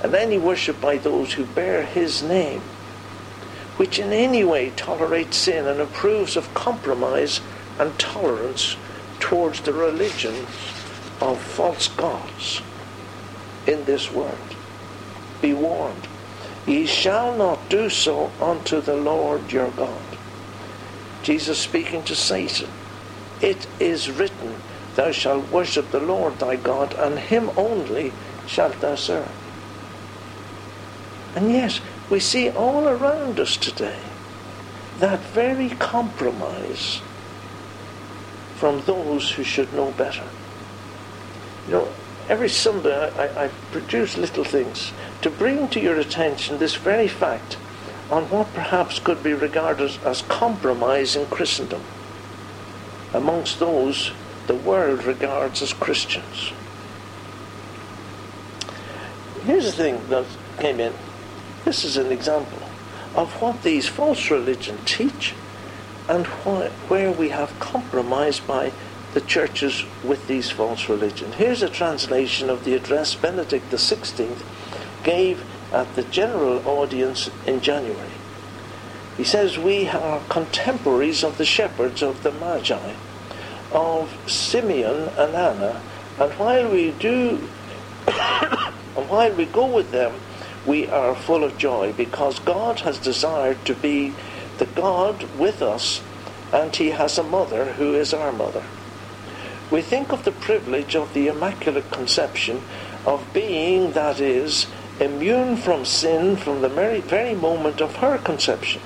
and 0.02 0.14
any 0.14 0.36
worship 0.36 0.80
by 0.82 0.98
those 0.98 1.32
who 1.32 1.46
bear 1.46 1.82
his 1.82 2.22
name, 2.22 2.60
which 3.78 3.98
in 3.98 4.12
any 4.12 4.44
way 4.44 4.70
tolerates 4.76 5.38
sin 5.38 5.66
and 5.66 5.80
approves 5.80 6.36
of 6.36 6.52
compromise 6.52 7.40
and 7.78 7.98
tolerance 7.98 8.76
towards 9.18 9.62
the 9.62 9.72
religions 9.72 10.46
of 11.22 11.40
false 11.40 11.88
gods 11.88 12.60
in 13.66 13.82
this 13.86 14.12
world. 14.12 14.56
Be 15.44 15.52
warned, 15.52 16.08
ye 16.66 16.86
shall 16.86 17.36
not 17.36 17.68
do 17.68 17.90
so 17.90 18.32
unto 18.40 18.80
the 18.80 18.96
Lord 18.96 19.52
your 19.52 19.70
God. 19.72 20.16
Jesus 21.22 21.58
speaking 21.58 22.02
to 22.04 22.14
Satan, 22.14 22.70
it 23.42 23.66
is 23.78 24.10
written, 24.10 24.54
Thou 24.94 25.10
shalt 25.12 25.52
worship 25.52 25.90
the 25.90 26.00
Lord 26.00 26.38
thy 26.38 26.56
God, 26.56 26.94
and 26.94 27.18
him 27.18 27.50
only 27.58 28.10
shalt 28.46 28.80
thou 28.80 28.94
serve. 28.94 29.30
And 31.36 31.52
yet, 31.52 31.78
we 32.08 32.20
see 32.20 32.48
all 32.48 32.88
around 32.88 33.38
us 33.38 33.58
today 33.58 34.00
that 34.98 35.20
very 35.20 35.68
compromise 35.68 37.02
from 38.56 38.80
those 38.86 39.32
who 39.32 39.44
should 39.44 39.74
know 39.74 39.90
better. 39.90 40.24
You 41.66 41.72
know, 41.74 41.88
every 42.28 42.48
Sunday 42.48 43.10
I, 43.16 43.44
I, 43.44 43.48
produce 43.70 44.16
little 44.16 44.44
things 44.44 44.92
to 45.22 45.30
bring 45.30 45.68
to 45.68 45.80
your 45.80 45.98
attention 45.98 46.58
this 46.58 46.74
very 46.74 47.08
fact 47.08 47.56
on 48.10 48.24
what 48.30 48.52
perhaps 48.54 48.98
could 48.98 49.22
be 49.22 49.34
regarded 49.34 49.96
as 50.04 50.22
compromise 50.22 51.16
in 51.16 51.26
Christendom 51.26 51.82
amongst 53.12 53.58
those 53.58 54.12
the 54.46 54.54
world 54.54 55.04
regards 55.04 55.62
as 55.62 55.72
Christians. 55.72 56.52
Here's 59.44 59.66
the 59.66 59.72
thing 59.72 60.08
that 60.08 60.26
came 60.58 60.80
in. 60.80 60.92
This 61.64 61.84
is 61.84 61.96
an 61.96 62.10
example 62.10 62.62
of 63.14 63.40
what 63.40 63.62
these 63.62 63.86
false 63.86 64.30
religions 64.30 64.80
teach 64.84 65.34
and 66.08 66.26
where 66.26 67.12
we 67.12 67.30
have 67.30 67.58
compromised 67.60 68.46
by 68.46 68.72
the 69.14 69.20
churches 69.22 69.84
with 70.02 70.26
these 70.26 70.50
false 70.50 70.88
religions. 70.88 71.36
Here's 71.36 71.62
a 71.62 71.70
translation 71.70 72.50
of 72.50 72.64
the 72.64 72.74
address 72.74 73.14
Benedict 73.14 73.70
XVI 73.70 74.36
gave 75.04 75.44
at 75.72 75.94
the 75.94 76.02
general 76.02 76.66
audience 76.68 77.30
in 77.46 77.60
January. 77.60 78.10
He 79.16 79.22
says, 79.22 79.56
We 79.56 79.88
are 79.88 80.20
contemporaries 80.28 81.22
of 81.22 81.38
the 81.38 81.44
shepherds 81.44 82.02
of 82.02 82.24
the 82.24 82.32
Magi, 82.32 82.94
of 83.72 84.18
Simeon 84.28 85.08
and 85.16 85.34
Anna, 85.34 85.80
and 86.18 86.32
while 86.32 86.68
we 86.68 86.90
do, 86.92 87.48
and 88.08 89.08
while 89.08 89.32
we 89.32 89.46
go 89.46 89.66
with 89.66 89.92
them, 89.92 90.14
we 90.66 90.88
are 90.88 91.14
full 91.14 91.44
of 91.44 91.56
joy 91.56 91.92
because 91.92 92.40
God 92.40 92.80
has 92.80 92.98
desired 92.98 93.64
to 93.66 93.74
be 93.74 94.12
the 94.58 94.66
God 94.66 95.22
with 95.38 95.62
us, 95.62 96.02
and 96.52 96.74
He 96.74 96.90
has 96.90 97.16
a 97.16 97.22
mother 97.22 97.74
who 97.74 97.94
is 97.94 98.12
our 98.12 98.32
mother. 98.32 98.64
We 99.74 99.82
think 99.82 100.12
of 100.12 100.24
the 100.24 100.30
privilege 100.30 100.94
of 100.94 101.14
the 101.14 101.26
Immaculate 101.26 101.90
Conception 101.90 102.62
of 103.04 103.26
being, 103.34 103.90
that 103.90 104.20
is, 104.20 104.68
immune 105.00 105.56
from 105.56 105.84
sin 105.84 106.36
from 106.36 106.62
the 106.62 106.68
very, 106.68 107.00
very 107.00 107.34
moment 107.34 107.80
of 107.80 107.96
her 107.96 108.18
conception. 108.18 108.80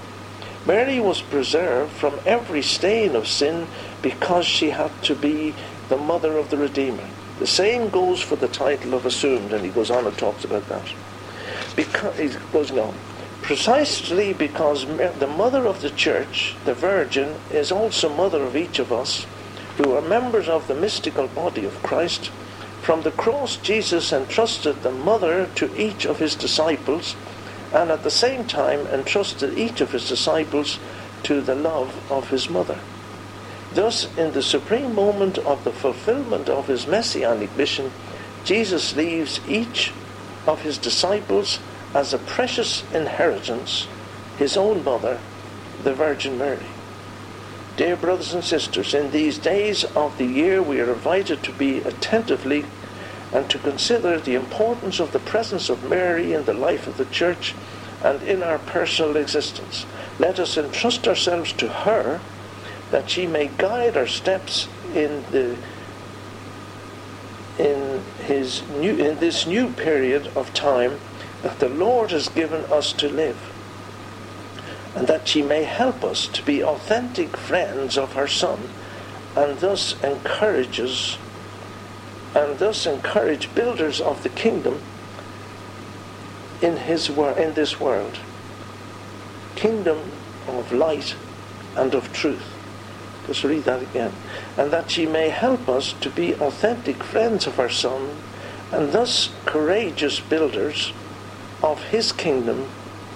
Mary 0.64 0.98
was 0.98 1.20
preserved 1.20 1.92
from 1.92 2.18
every 2.24 2.62
stain 2.62 3.14
of 3.16 3.28
sin 3.28 3.66
because 4.00 4.46
she 4.46 4.70
had 4.70 4.90
to 5.02 5.14
be 5.14 5.54
the 5.90 5.98
mother 5.98 6.38
of 6.38 6.48
the 6.48 6.56
Redeemer. 6.56 7.06
The 7.38 7.46
same 7.46 7.90
goes 7.90 8.22
for 8.22 8.36
the 8.36 8.48
title 8.48 8.94
of 8.94 9.04
assumed, 9.04 9.52
and 9.52 9.62
he 9.66 9.70
goes 9.70 9.90
on 9.90 10.06
and 10.06 10.16
talks 10.16 10.46
about 10.46 10.66
that. 10.70 10.88
Because, 11.76 12.16
he 12.16 12.30
goes 12.50 12.70
on. 12.70 12.94
Precisely 13.42 14.32
because 14.32 14.86
the 14.86 15.34
mother 15.36 15.66
of 15.66 15.82
the 15.82 15.90
church, 15.90 16.56
the 16.64 16.72
Virgin, 16.72 17.34
is 17.50 17.70
also 17.70 18.08
mother 18.08 18.42
of 18.42 18.56
each 18.56 18.78
of 18.78 18.90
us 18.90 19.26
who 19.78 19.92
are 19.92 20.02
members 20.02 20.48
of 20.48 20.66
the 20.66 20.74
mystical 20.74 21.28
body 21.28 21.64
of 21.64 21.82
Christ. 21.82 22.30
From 22.82 23.02
the 23.02 23.10
cross, 23.10 23.56
Jesus 23.56 24.12
entrusted 24.12 24.82
the 24.82 24.90
mother 24.90 25.48
to 25.54 25.74
each 25.80 26.04
of 26.04 26.18
his 26.18 26.34
disciples 26.34 27.16
and 27.72 27.90
at 27.90 28.02
the 28.02 28.10
same 28.10 28.44
time 28.44 28.86
entrusted 28.88 29.56
each 29.56 29.80
of 29.80 29.92
his 29.92 30.08
disciples 30.08 30.78
to 31.22 31.40
the 31.40 31.54
love 31.54 31.94
of 32.10 32.30
his 32.30 32.48
mother. 32.50 32.78
Thus, 33.72 34.08
in 34.16 34.32
the 34.32 34.42
supreme 34.42 34.94
moment 34.94 35.38
of 35.38 35.64
the 35.64 35.72
fulfillment 35.72 36.48
of 36.48 36.66
his 36.66 36.86
messianic 36.86 37.54
mission, 37.56 37.92
Jesus 38.44 38.96
leaves 38.96 39.40
each 39.46 39.92
of 40.46 40.62
his 40.62 40.78
disciples 40.78 41.60
as 41.94 42.12
a 42.12 42.18
precious 42.18 42.82
inheritance 42.92 43.86
his 44.38 44.56
own 44.56 44.82
mother, 44.84 45.20
the 45.82 45.92
Virgin 45.92 46.38
Mary. 46.38 46.66
Dear 47.78 47.94
brothers 47.94 48.34
and 48.34 48.42
sisters, 48.42 48.92
in 48.92 49.12
these 49.12 49.38
days 49.38 49.84
of 49.84 50.18
the 50.18 50.24
year 50.24 50.60
we 50.60 50.80
are 50.80 50.92
invited 50.92 51.44
to 51.44 51.52
be 51.52 51.78
attentively 51.78 52.64
and 53.32 53.48
to 53.50 53.58
consider 53.60 54.18
the 54.18 54.34
importance 54.34 54.98
of 54.98 55.12
the 55.12 55.20
presence 55.20 55.70
of 55.70 55.88
Mary 55.88 56.32
in 56.32 56.44
the 56.44 56.54
life 56.54 56.88
of 56.88 56.96
the 56.96 57.04
Church 57.04 57.54
and 58.02 58.20
in 58.24 58.42
our 58.42 58.58
personal 58.58 59.16
existence. 59.16 59.86
Let 60.18 60.40
us 60.40 60.56
entrust 60.56 61.06
ourselves 61.06 61.52
to 61.52 61.68
her 61.68 62.20
that 62.90 63.10
she 63.10 63.28
may 63.28 63.46
guide 63.46 63.96
our 63.96 64.08
steps 64.08 64.66
in 64.92 65.22
the 65.30 65.56
in 67.60 68.02
his 68.26 68.62
new 68.70 68.96
in 68.96 69.20
this 69.20 69.46
new 69.46 69.70
period 69.70 70.26
of 70.34 70.52
time 70.52 70.98
that 71.42 71.60
the 71.60 71.68
Lord 71.68 72.10
has 72.10 72.28
given 72.28 72.64
us 72.72 72.92
to 72.94 73.08
live, 73.08 73.38
and 74.94 75.06
that 75.06 75.28
she 75.28 75.42
may 75.42 75.64
help 75.64 76.02
us 76.04 76.26
to 76.28 76.42
be 76.42 76.62
authentic 76.62 77.36
friends 77.36 77.96
of 77.98 78.14
her 78.14 78.26
Son, 78.26 78.58
and 79.36 79.58
thus 79.60 79.94
encourages 80.02 81.18
and 82.34 82.58
thus 82.58 82.86
encourage 82.86 83.54
builders 83.54 84.00
of 84.00 84.22
the 84.22 84.28
kingdom 84.28 84.80
in 86.60 86.76
his 86.76 87.10
wor- 87.10 87.38
in 87.38 87.54
this 87.54 87.80
world. 87.80 88.18
Kingdom 89.56 89.98
of 90.46 90.72
light 90.72 91.14
and 91.76 91.94
of 91.94 92.12
truth. 92.12 92.54
Let's 93.26 93.44
read 93.44 93.64
that 93.64 93.82
again. 93.82 94.12
And 94.56 94.70
that 94.70 94.90
she 94.90 95.06
may 95.06 95.28
help 95.28 95.68
us 95.68 95.92
to 96.00 96.10
be 96.10 96.34
authentic 96.34 97.02
friends 97.02 97.46
of 97.46 97.58
our 97.58 97.68
Son, 97.68 98.16
and 98.72 98.92
thus 98.92 99.30
courageous 99.44 100.20
builders 100.20 100.92
of 101.62 101.82
his 101.84 102.12
kingdom 102.12 102.68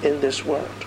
in 0.02 0.20
this 0.20 0.44
world. 0.44 0.84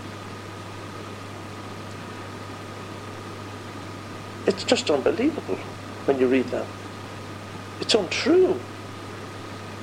It's 4.48 4.64
just 4.64 4.90
unbelievable 4.92 5.58
when 6.06 6.20
you 6.20 6.28
read 6.28 6.46
that. 6.48 6.68
It's 7.82 7.96
untrue. 7.96 8.60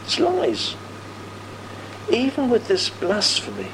It's 0.04 0.18
lies. 0.20 0.76
Even 2.10 2.48
with 2.50 2.68
this 2.68 2.90
blasphemy, 2.90 3.68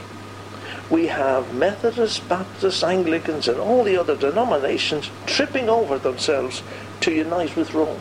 we 0.90 1.09
have 1.09 1.55
Methodists, 1.55 2.18
Baptists, 2.18 2.83
Anglicans, 2.83 3.48
and 3.48 3.59
all 3.59 3.85
the 3.85 3.96
other 3.96 4.16
denominations 4.16 5.11
tripping 5.26 5.68
over 5.68 5.99
themselves 5.99 6.62
to 7.01 7.12
unite 7.12 7.55
with 7.57 7.74
Rome. 7.74 8.01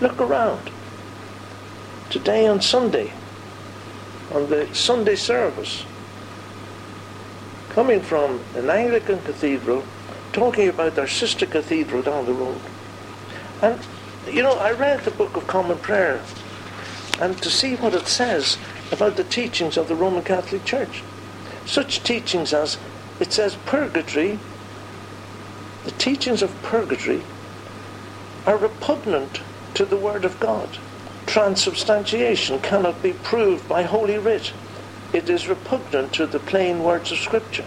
Look 0.00 0.20
around. 0.20 0.70
Today 2.10 2.46
on 2.46 2.60
Sunday, 2.60 3.12
on 4.34 4.50
the 4.50 4.72
Sunday 4.74 5.16
service, 5.16 5.84
coming 7.70 8.00
from 8.02 8.40
an 8.54 8.68
Anglican 8.68 9.22
cathedral, 9.22 9.84
talking 10.32 10.68
about 10.68 10.94
their 10.94 11.06
sister 11.06 11.46
cathedral 11.46 12.02
down 12.02 12.26
the 12.26 12.32
road. 12.32 12.60
And, 13.60 13.78
you 14.26 14.42
know, 14.42 14.54
I 14.54 14.72
read 14.72 15.00
the 15.00 15.10
Book 15.10 15.36
of 15.36 15.46
Common 15.46 15.78
Prayer, 15.78 16.22
and 17.20 17.40
to 17.42 17.50
see 17.50 17.76
what 17.76 17.94
it 17.94 18.06
says 18.06 18.58
about 18.90 19.16
the 19.16 19.24
teachings 19.24 19.76
of 19.76 19.88
the 19.88 19.94
Roman 19.94 20.22
Catholic 20.22 20.64
Church. 20.64 21.02
Such 21.66 22.02
teachings 22.02 22.52
as, 22.52 22.78
it 23.20 23.32
says, 23.32 23.56
purgatory, 23.66 24.38
the 25.84 25.90
teachings 25.92 26.42
of 26.42 26.62
purgatory 26.62 27.22
are 28.46 28.56
repugnant 28.56 29.40
to 29.74 29.84
the 29.84 29.96
Word 29.96 30.24
of 30.24 30.38
God 30.40 30.78
transubstantiation 31.32 32.60
cannot 32.60 33.02
be 33.02 33.14
proved 33.14 33.66
by 33.66 33.82
Holy 33.82 34.18
Writ. 34.18 34.52
It 35.14 35.30
is 35.30 35.48
repugnant 35.48 36.12
to 36.12 36.26
the 36.26 36.38
plain 36.38 36.82
words 36.82 37.10
of 37.10 37.16
Scripture. 37.16 37.64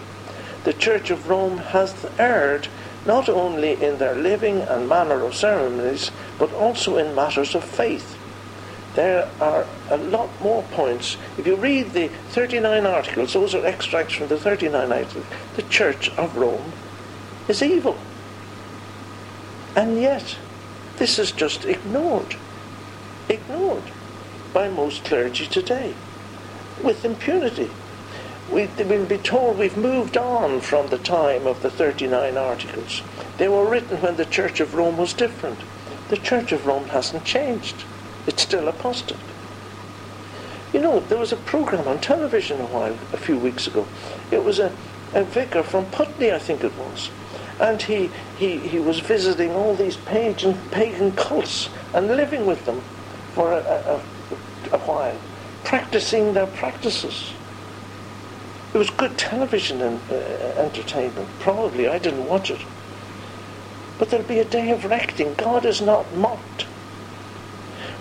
The 0.65 0.73
Church 0.73 1.11
of 1.11 1.29
Rome 1.29 1.59
hath 1.59 2.19
erred 2.19 2.69
not 3.05 3.29
only 3.29 3.73
in 3.73 3.99
their 3.99 4.15
living 4.15 4.61
and 4.61 4.89
manner 4.89 5.23
of 5.23 5.35
ceremonies, 5.35 6.09
but 6.39 6.51
also 6.53 6.97
in 6.97 7.13
matters 7.13 7.53
of 7.53 7.63
faith. 7.63 8.17
There 8.95 9.29
are 9.39 9.67
a 9.91 9.97
lot 9.97 10.29
more 10.41 10.63
points. 10.71 11.17
If 11.37 11.45
you 11.45 11.55
read 11.55 11.93
the 11.93 12.07
39 12.29 12.87
articles, 12.87 13.33
those 13.33 13.53
are 13.53 13.63
extracts 13.63 14.15
from 14.15 14.27
the 14.27 14.39
39 14.39 14.91
articles, 14.91 15.25
the 15.55 15.61
Church 15.61 16.09
of 16.17 16.35
Rome 16.35 16.73
is 17.47 17.61
evil. 17.61 17.99
And 19.75 20.01
yet, 20.01 20.35
this 20.97 21.19
is 21.19 21.31
just 21.31 21.65
ignored. 21.65 22.37
Ignored 23.29 23.83
by 24.51 24.69
most 24.69 25.03
clergy 25.03 25.45
today 25.45 25.93
with 26.81 27.05
impunity. 27.05 27.69
We 28.51 28.67
will 28.67 29.05
be 29.05 29.17
told 29.17 29.57
we've 29.57 29.75
moved 29.75 30.17
on 30.17 30.61
from 30.61 30.87
the 30.87 30.99
time 30.99 31.47
of 31.47 31.61
the 31.61 31.69
39 31.69 32.37
articles. 32.37 33.01
They 33.37 33.47
were 33.47 33.67
written 33.67 34.01
when 34.01 34.17
the 34.17 34.25
Church 34.25 34.59
of 34.59 34.75
Rome 34.75 34.97
was 34.97 35.13
different. 35.13 35.59
The 36.09 36.17
Church 36.17 36.51
of 36.51 36.67
Rome 36.67 36.89
hasn't 36.89 37.25
changed. 37.25 37.83
It's 38.27 38.43
still 38.43 38.67
apostate. 38.67 39.17
You 40.73 40.81
know, 40.81 40.99
there 40.99 41.17
was 41.17 41.31
a 41.31 41.37
program 41.37 41.87
on 41.87 41.99
television 41.99 42.61
a 42.61 42.65
while, 42.65 42.97
a 43.13 43.17
few 43.17 43.37
weeks 43.37 43.65
ago. 43.65 43.87
It 44.29 44.43
was 44.43 44.59
a, 44.59 44.71
a 45.13 45.23
vicar 45.23 45.63
from 45.63 45.85
Putney, 45.87 46.31
I 46.31 46.39
think 46.39 46.63
it 46.63 46.75
was. 46.77 47.09
And 47.59 47.81
he, 47.81 48.11
he, 48.37 48.57
he 48.59 48.79
was 48.79 48.99
visiting 48.99 49.51
all 49.51 49.73
these 49.73 49.97
pagan, 49.97 50.57
pagan 50.69 51.13
cults 51.13 51.69
and 51.93 52.07
living 52.07 52.45
with 52.45 52.65
them 52.65 52.81
for 53.33 53.53
a, 53.53 53.57
a, 53.57 54.75
a 54.75 54.79
while, 54.79 55.17
practicing 55.63 56.33
their 56.33 56.47
practices. 56.47 57.31
It 58.75 58.79
was 58.79 58.89
good 58.89 59.17
television 59.17 59.81
and, 59.81 60.01
uh, 60.11 60.15
entertainment. 60.59 61.29
Probably 61.39 61.87
I 61.87 61.97
didn't 61.97 62.27
watch 62.27 62.51
it. 62.51 62.59
But 63.97 64.09
there'll 64.09 64.27
be 64.27 64.39
a 64.39 64.43
day 64.43 64.69
of 64.71 64.83
reckoning. 64.83 65.33
God 65.35 65.65
is 65.65 65.81
not 65.81 66.13
mocked. 66.13 66.65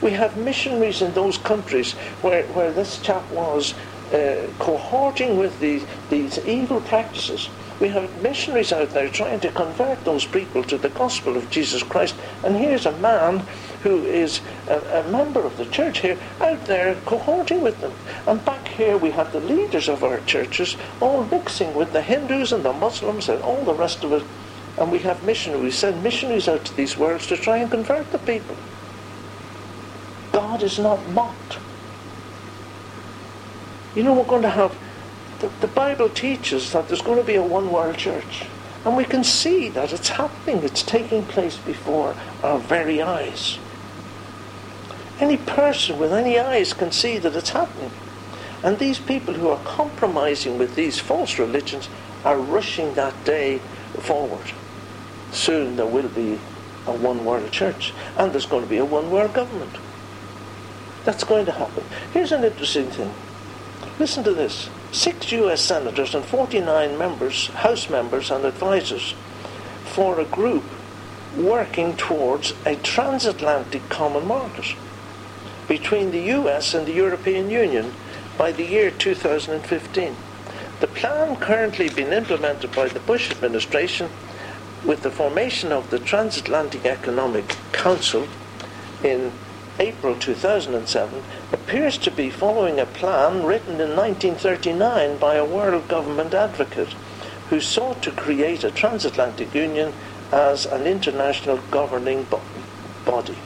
We 0.03 0.11
have 0.11 0.37
missionaries 0.37 1.01
in 1.01 1.15
those 1.15 1.39
countries 1.39 1.93
where, 2.23 2.43
where 2.49 2.73
this 2.73 2.99
chap 3.01 3.23
was 3.31 3.75
uh, 4.13 4.49
cohorting 4.59 5.39
with 5.39 5.61
these, 5.61 5.85
these 6.11 6.45
evil 6.45 6.81
practices. 6.81 7.49
We 7.79 7.87
have 7.91 8.21
missionaries 8.21 8.73
out 8.73 8.91
there 8.91 9.09
trying 9.09 9.39
to 9.41 9.53
convert 9.53 10.05
those 10.05 10.25
people 10.27 10.65
to 10.65 10.77
the 10.77 10.89
gospel 10.89 11.37
of 11.37 11.51
Jesus 11.51 11.85
Christ. 11.85 12.17
And 12.43 12.57
here's 12.57 12.85
a 12.85 12.99
man 12.99 13.45
who 13.85 14.03
is 14.03 14.41
a, 14.69 15.01
a, 15.01 15.11
member 15.11 15.41
of 15.41 15.57
the 15.57 15.67
church 15.67 16.01
here 16.01 16.19
out 16.41 16.65
there 16.67 16.95
cohorting 17.07 17.63
with 17.63 17.81
them. 17.81 17.93
And 18.27 18.45
back 18.45 18.67
here 18.69 18.97
we 18.97 19.11
have 19.11 19.33
the 19.33 19.41
leaders 19.41 19.89
of 19.89 20.03
our 20.03 20.21
churches 20.21 20.77
all 21.01 21.25
mixing 21.25 21.75
with 21.75 21.93
the 21.93 22.03
Hindus 22.03 22.53
and 22.53 22.65
the 22.65 22.73
Muslims 22.73 23.29
and 23.29 23.43
all 23.43 23.65
the 23.65 23.75
rest 23.75 24.05
of 24.05 24.13
it. 24.13 24.25
And 24.79 24.91
we 24.91 24.99
have 25.01 25.25
missionaries, 25.25 25.77
send 25.77 26.03
missionaries 26.03 26.49
out 26.49 26.65
to 26.65 26.77
these 26.77 26.97
worlds 26.97 27.27
to 27.29 27.37
try 27.37 27.59
and 27.59 27.71
convert 27.71 28.11
the 28.11 28.19
people. 28.19 28.57
God 30.33 30.63
is 30.63 30.79
not 30.79 31.09
mocked. 31.11 31.59
You 33.95 34.03
know, 34.03 34.15
we're 34.15 34.25
going 34.25 34.43
to 34.43 34.51
have, 34.51 34.77
the, 35.39 35.49
the 35.61 35.69
Bible 35.69 36.09
teaches 36.09 36.73
that 36.73 36.89
there's 36.89 37.03
going 37.03 37.19
to 37.19 37.25
be 37.25 37.37
a 37.37 37.43
one 37.43 37.71
world 37.71 37.97
church. 37.97 38.47
And 38.85 38.97
we 38.97 39.05
can 39.05 39.25
see 39.25 39.69
that 39.71 39.93
it's 39.93 40.09
happening, 40.09 40.63
it's 40.63 40.83
taking 40.83 41.25
place 41.25 41.57
before 41.57 42.17
our 42.43 42.59
very 42.59 43.01
eyes. 43.01 43.59
Any 45.21 45.37
person 45.37 45.99
with 45.99 46.13
any 46.13 46.39
eyes 46.39 46.73
can 46.73 46.91
see 46.91 47.19
that 47.19 47.37
it's 47.37 47.51
happening. 47.51 47.93
And 48.65 48.79
these 48.79 48.99
people 48.99 49.35
who 49.35 49.49
are 49.49 49.63
compromising 49.65 50.59
with 50.59 50.75
these 50.75 50.99
false 50.99 51.39
religions 51.39 51.89
are 52.25 52.39
rushing 52.39 52.95
that 52.95 53.25
day 53.25 53.59
forward. 54.01 54.53
Soon 55.31 55.77
there 55.77 55.87
will 55.87 56.09
be 56.09 56.41
a 56.87 56.93
one 56.93 57.25
world 57.25 57.53
church, 57.53 57.93
and 58.17 58.33
there's 58.33 58.47
going 58.47 58.65
to 58.65 58.69
be 58.69 58.79
a 58.79 58.85
one 58.85 59.11
world 59.11 59.35
government. 59.35 59.77
That's 61.05 61.25
going 61.25 61.47
to 61.47 61.53
happen. 61.53 61.85
Here's 62.13 62.33
an 62.33 62.43
interesting 62.43 62.91
thing. 62.91 63.15
Listen 63.99 64.25
to 64.25 64.33
this. 64.33 64.69
Six 64.91 65.31
US 65.33 65.61
senators 65.61 66.15
and 66.15 66.25
49 66.25 66.99
members, 66.99 67.49
House 67.49 67.89
members 67.89 68.31
and 68.31 68.45
advisors 68.45 69.15
for 69.85 70.19
a 70.19 70.25
group 70.25 70.65
working 71.37 71.97
towards 71.97 72.55
a 72.65 72.77
transatlantic 72.77 73.89
common 73.89 74.27
market 74.27 74.75
between 75.69 76.11
the 76.11 76.33
US 76.39 76.75
and 76.75 76.87
the 76.87 76.93
European 76.93 77.51
Union 77.51 77.93
by 78.37 78.53
the 78.53 78.65
year 78.65 78.91
2015. 78.91 80.17
The 80.81 80.87
plan 80.89 81.37
currently 81.37 81.89
being 81.89 82.13
implemented 82.13 82.73
by 82.73 82.89
the 82.89 83.01
Bush 83.01 83.31
administration 83.31 84.11
with 84.85 85.03
the 85.03 85.11
formation 85.11 85.73
of 85.73 85.91
the 85.91 85.99
Transatlantic 85.99 86.85
Economic 86.85 87.57
Council 87.73 88.27
in 89.03 89.33
April 89.79 90.15
2007 90.17 91.23
appears 91.53 91.99
to 91.99 92.11
be 92.11 92.31
following 92.31 92.79
a 92.79 92.87
plan 92.87 93.45
written 93.45 93.81
in 93.81 93.97
1939 93.97 95.17
by 95.19 95.35
a 95.37 95.45
world 95.45 95.89
government 95.89 96.35
advocate 96.35 96.95
who 97.51 97.61
sought 97.61 98.03
to 98.03 98.11
create 98.11 98.63
a 98.63 98.71
transatlantic 98.71 99.55
union 99.55 99.93
as 100.31 100.67
an 100.67 100.87
international 100.87 101.59
governing 101.71 102.25
bo- 102.25 102.41
body. 103.05 103.37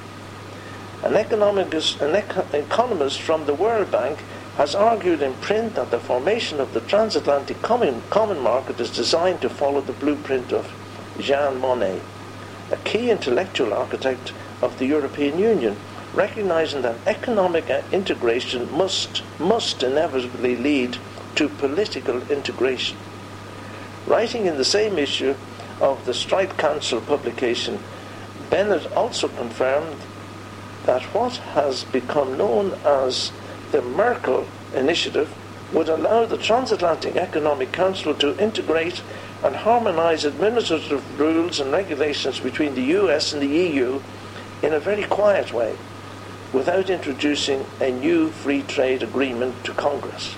An, 1.02 1.14
economist, 1.14 2.00
an 2.00 2.16
eco- 2.16 2.46
economist 2.52 3.20
from 3.20 3.46
the 3.46 3.54
World 3.54 3.90
Bank 3.90 4.18
has 4.56 4.74
argued 4.74 5.22
in 5.22 5.34
print 5.34 5.76
that 5.76 5.92
the 5.92 6.00
formation 6.00 6.58
of 6.58 6.74
the 6.74 6.80
transatlantic 6.80 7.62
common, 7.62 8.02
common 8.10 8.40
market 8.40 8.80
is 8.80 8.90
designed 8.90 9.40
to 9.42 9.48
follow 9.48 9.80
the 9.80 9.92
blueprint 9.92 10.52
of 10.52 10.72
Jean 11.20 11.60
Monnet, 11.60 12.02
a 12.72 12.76
key 12.78 13.10
intellectual 13.10 13.72
architect 13.72 14.32
of 14.60 14.78
the 14.80 14.86
European 14.86 15.38
Union, 15.38 15.76
recognizing 16.14 16.82
that 16.82 16.96
economic 17.06 17.70
uh, 17.70 17.82
integration 17.92 18.68
must, 18.76 19.22
must 19.38 19.84
inevitably 19.84 20.56
lead 20.56 20.96
to 21.36 21.48
political 21.48 22.20
integration. 22.28 22.98
Writing 24.06 24.46
in 24.46 24.56
the 24.56 24.64
same 24.64 24.98
issue 24.98 25.36
of 25.80 26.04
the 26.06 26.12
Streit 26.12 26.56
Council 26.56 27.00
publication, 27.00 27.78
Bennett 28.50 28.90
also 28.92 29.28
confirmed 29.28 29.96
that 30.88 31.02
what 31.12 31.36
has 31.52 31.84
become 31.84 32.38
known 32.38 32.72
as 32.82 33.30
the 33.72 33.82
Merkel 33.82 34.46
Initiative 34.74 35.30
would 35.70 35.86
allow 35.86 36.24
the 36.24 36.38
Transatlantic 36.38 37.14
Economic 37.14 37.72
Council 37.72 38.14
to 38.14 38.42
integrate 38.42 39.02
and 39.44 39.54
harmonize 39.54 40.24
administrative 40.24 41.20
rules 41.20 41.60
and 41.60 41.70
regulations 41.70 42.40
between 42.40 42.74
the 42.74 42.96
US 43.00 43.34
and 43.34 43.42
the 43.42 43.54
EU 43.68 44.00
in 44.62 44.72
a 44.72 44.80
very 44.80 45.04
quiet 45.04 45.52
way 45.52 45.76
without 46.54 46.88
introducing 46.88 47.66
a 47.82 47.90
new 47.90 48.30
free 48.30 48.62
trade 48.62 49.02
agreement 49.02 49.62
to 49.64 49.74
Congress. 49.74 50.36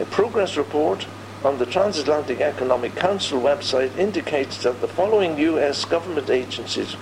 A 0.00 0.06
progress 0.06 0.56
report 0.56 1.06
on 1.44 1.58
the 1.58 1.66
Transatlantic 1.66 2.40
Economic 2.40 2.96
Council 2.96 3.40
website 3.40 3.96
indicates 3.96 4.64
that 4.64 4.80
the 4.80 4.88
following 4.88 5.38
US 5.38 5.84
government 5.84 6.30
agencies 6.30 6.96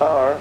are 0.00 0.40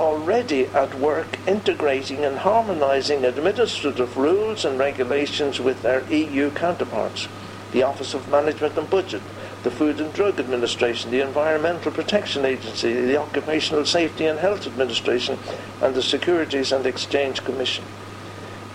already 0.00 0.64
at 0.68 0.94
work 0.94 1.38
integrating 1.46 2.24
and 2.24 2.38
harmonizing 2.38 3.22
administrative 3.22 4.16
rules 4.16 4.64
and 4.64 4.78
regulations 4.78 5.60
with 5.60 5.82
their 5.82 6.02
EU 6.10 6.50
counterparts. 6.52 7.28
The 7.72 7.82
Office 7.82 8.14
of 8.14 8.28
Management 8.28 8.78
and 8.78 8.88
Budget, 8.88 9.20
the 9.62 9.70
Food 9.70 10.00
and 10.00 10.12
Drug 10.14 10.40
Administration, 10.40 11.10
the 11.10 11.20
Environmental 11.20 11.92
Protection 11.92 12.46
Agency, 12.46 12.94
the 12.94 13.18
Occupational 13.18 13.84
Safety 13.84 14.24
and 14.24 14.38
Health 14.38 14.66
Administration, 14.66 15.38
and 15.82 15.94
the 15.94 16.02
Securities 16.02 16.72
and 16.72 16.86
Exchange 16.86 17.44
Commission. 17.44 17.84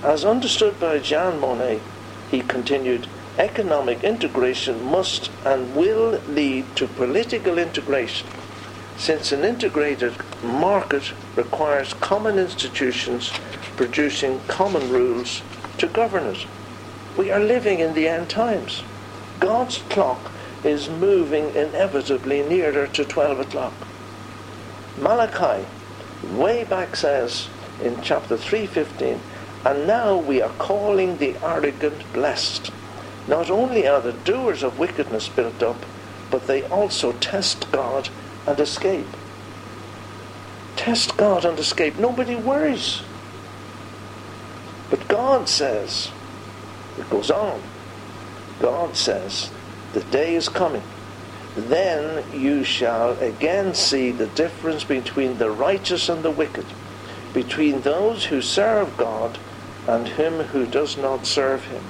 As 0.03 0.23
understood 0.23 0.79
by 0.79 0.99
Jean 0.99 1.41
Monnet, 1.41 1.81
he 2.29 2.41
continued, 2.41 3.07
economic 3.39 4.03
integration 4.03 4.83
must 4.85 5.31
and 5.43 5.75
will 5.75 6.21
lead 6.27 6.75
to 6.75 6.87
political 6.87 7.57
integration 7.57 8.27
since 8.97 9.31
an 9.31 9.43
integrated 9.43 10.13
market 10.43 11.11
requires 11.35 11.93
common 11.95 12.39
institutions 12.39 13.31
producing 13.75 14.39
common 14.47 14.89
rules 14.89 15.41
to 15.77 15.87
govern 15.87 16.23
it. 16.23 16.45
We 17.17 17.31
are 17.31 17.39
living 17.39 17.79
in 17.79 17.93
the 17.93 18.07
end 18.07 18.29
times. 18.29 18.83
God's 19.39 19.79
clock 19.89 20.31
is 20.63 20.89
moving 20.89 21.53
inevitably 21.55 22.41
nearer 22.43 22.87
to 22.87 23.05
12 23.05 23.39
o'clock. 23.39 23.73
Malachi 24.97 25.65
way 26.33 26.63
back 26.63 26.95
says 26.95 27.47
in 27.83 28.01
chapter 28.01 28.37
3:15, 28.37 29.19
and 29.65 29.85
now 29.85 30.15
we 30.15 30.41
are 30.41 30.53
calling 30.57 31.17
the 31.17 31.35
arrogant 31.43 32.01
blessed. 32.13 32.71
Not 33.27 33.49
only 33.49 33.87
are 33.87 34.01
the 34.01 34.13
doers 34.13 34.63
of 34.63 34.79
wickedness 34.79 35.27
built 35.27 35.61
up, 35.61 35.85
but 36.31 36.47
they 36.47 36.63
also 36.63 37.11
test 37.13 37.69
God 37.71 38.09
and 38.47 38.59
escape. 38.59 39.07
Test 40.75 41.17
God 41.17 41.45
and 41.45 41.57
escape. 41.57 41.97
Nobody 41.97 42.35
worries. 42.35 43.01
But 44.89 45.07
God 45.07 45.49
says, 45.49 46.11
it 46.97 47.09
goes 47.09 47.31
on, 47.31 47.61
God 48.59 48.95
says, 48.95 49.51
the 49.93 50.03
day 50.03 50.35
is 50.35 50.49
coming 50.49 50.83
then 51.55 52.23
you 52.37 52.63
shall 52.65 53.11
again 53.19 53.73
see 53.73 54.11
the 54.11 54.27
difference 54.27 54.83
between 54.83 55.37
the 55.37 55.49
righteous 55.49 56.09
and 56.09 56.21
the 56.21 56.31
wicked, 56.31 56.65
between 57.33 57.81
those 57.81 58.25
who 58.25 58.41
serve 58.41 58.97
God 58.97 59.37
and 59.87 60.07
him 60.07 60.33
who 60.33 60.65
does 60.65 60.97
not 60.97 61.25
serve 61.25 61.65
him. 61.65 61.83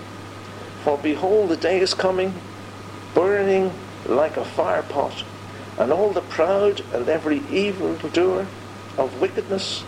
For 0.84 0.97
behold, 0.99 1.49
the 1.49 1.58
day 1.58 1.80
is 1.80 1.95
coming, 1.95 2.36
burning 3.16 3.72
like 4.06 4.38
a 4.38 4.45
fire 4.45 4.84
pot, 4.84 5.24
and 5.78 5.91
all 5.91 6.11
the 6.11 6.21
proud 6.21 6.82
and 6.93 7.07
every 7.09 7.41
evil 7.49 7.95
doer 8.13 8.47
of 8.97 9.19
wickedness 9.19 9.84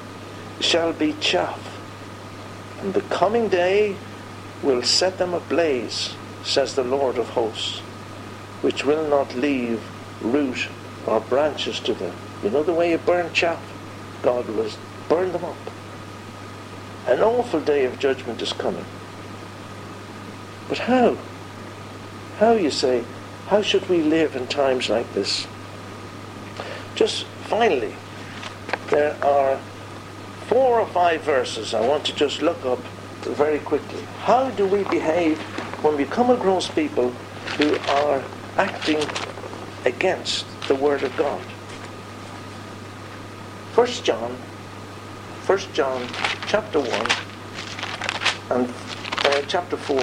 shall 0.60 0.94
be 0.94 1.14
chaff. 1.14 1.78
And 2.80 2.94
the 2.94 3.02
coming 3.02 3.48
day 3.48 3.96
will 4.62 4.84
set 4.84 5.18
them 5.18 5.34
ablaze, 5.34 6.16
says 6.44 6.76
the 6.76 6.84
Lord 6.84 7.18
of 7.18 7.30
hosts, 7.30 7.80
which 8.62 8.84
will 8.84 9.08
not 9.08 9.36
leave 9.36 9.82
root 10.22 10.68
or 11.06 11.20
branches 11.20 11.80
to 11.82 11.94
them. 11.94 12.16
You 12.44 12.50
know 12.50 12.64
the 12.64 12.74
way 12.74 12.92
you 12.92 12.98
burn 12.98 13.32
chaff? 13.34 13.62
God 14.22 14.48
will 14.48 14.70
burn 15.10 15.32
them 15.32 15.46
up. 15.46 15.56
An 17.08 17.22
awful 17.22 17.62
day 17.62 17.86
of 17.86 18.00
judgment 18.00 18.42
is 18.42 18.52
coming. 18.52 18.86
But 20.68 20.80
how? 20.80 21.18
How, 22.40 22.52
you 22.52 22.70
say, 22.70 23.04
how 23.48 23.62
should 23.62 23.88
we 23.88 24.02
live 24.02 24.36
in 24.36 24.48
times 24.48 24.90
like 24.90 25.12
this? 25.14 25.48
Just 26.98 27.26
finally, 27.46 27.94
there 28.90 29.16
are 29.24 29.60
four 30.48 30.80
or 30.80 30.88
five 30.88 31.22
verses 31.22 31.76
I 31.76 31.88
want 31.88 32.04
to 32.06 32.16
just 32.16 32.42
look 32.42 32.66
up 32.66 32.80
very 33.22 33.60
quickly. 33.60 34.02
How 34.24 34.50
do 34.50 34.66
we 34.66 34.84
behave 34.86 35.40
when 35.84 35.96
we 35.96 36.06
come 36.06 36.32
across 36.32 36.68
people 36.68 37.12
who 37.60 37.78
are 38.02 38.24
acting 38.58 38.98
against 39.86 40.48
the 40.68 40.74
Word 40.74 41.04
of 41.04 41.16
God? 41.16 41.40
First 43.74 44.04
John, 44.04 44.36
First 45.44 45.72
John, 45.74 46.02
chapter 46.48 46.80
one, 46.80 47.12
and 48.50 48.74
uh, 49.24 49.44
chapter 49.48 49.78
four, 49.78 50.02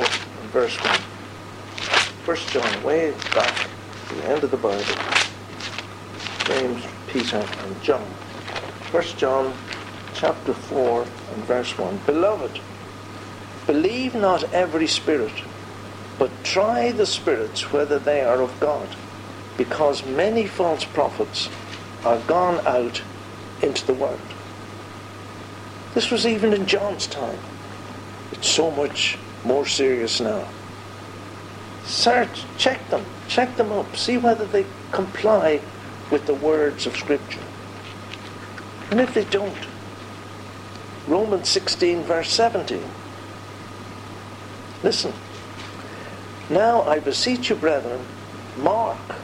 verse 0.52 0.76
one. 0.76 1.00
First 2.24 2.50
John, 2.50 2.82
way 2.84 3.10
back 3.34 3.68
the 4.10 4.24
end 4.26 4.44
of 4.44 4.52
the 4.52 4.56
Bible. 4.56 5.23
James, 6.44 6.84
Peter, 7.08 7.38
and 7.38 7.82
John. 7.82 8.06
First 8.90 9.16
John, 9.16 9.54
chapter 10.12 10.52
four, 10.52 11.02
and 11.02 11.44
verse 11.44 11.76
one. 11.78 11.98
Beloved, 12.04 12.60
believe 13.66 14.14
not 14.14 14.44
every 14.52 14.86
spirit, 14.86 15.32
but 16.18 16.30
try 16.44 16.92
the 16.92 17.06
spirits 17.06 17.72
whether 17.72 17.98
they 17.98 18.20
are 18.20 18.42
of 18.42 18.60
God, 18.60 18.88
because 19.56 20.04
many 20.04 20.46
false 20.46 20.84
prophets 20.84 21.48
are 22.04 22.18
gone 22.20 22.64
out 22.66 23.00
into 23.62 23.86
the 23.86 23.94
world. 23.94 24.20
This 25.94 26.10
was 26.10 26.26
even 26.26 26.52
in 26.52 26.66
John's 26.66 27.06
time. 27.06 27.38
It's 28.32 28.48
so 28.48 28.70
much 28.70 29.16
more 29.44 29.64
serious 29.64 30.20
now. 30.20 30.46
Search, 31.84 32.44
check 32.58 32.86
them, 32.90 33.04
check 33.28 33.56
them 33.56 33.72
up, 33.72 33.96
see 33.96 34.18
whether 34.18 34.44
they 34.44 34.66
comply 34.92 35.60
with 36.10 36.26
the 36.26 36.34
words 36.34 36.86
of 36.86 36.96
Scripture. 36.96 37.40
And 38.90 39.00
if 39.00 39.14
they 39.14 39.24
don't, 39.24 39.66
Romans 41.06 41.48
16, 41.48 42.02
verse 42.02 42.30
17. 42.30 42.82
Listen. 44.82 45.12
Now 46.50 46.82
I 46.82 46.98
beseech 46.98 47.50
you, 47.50 47.56
brethren, 47.56 48.04
mark, 48.58 49.16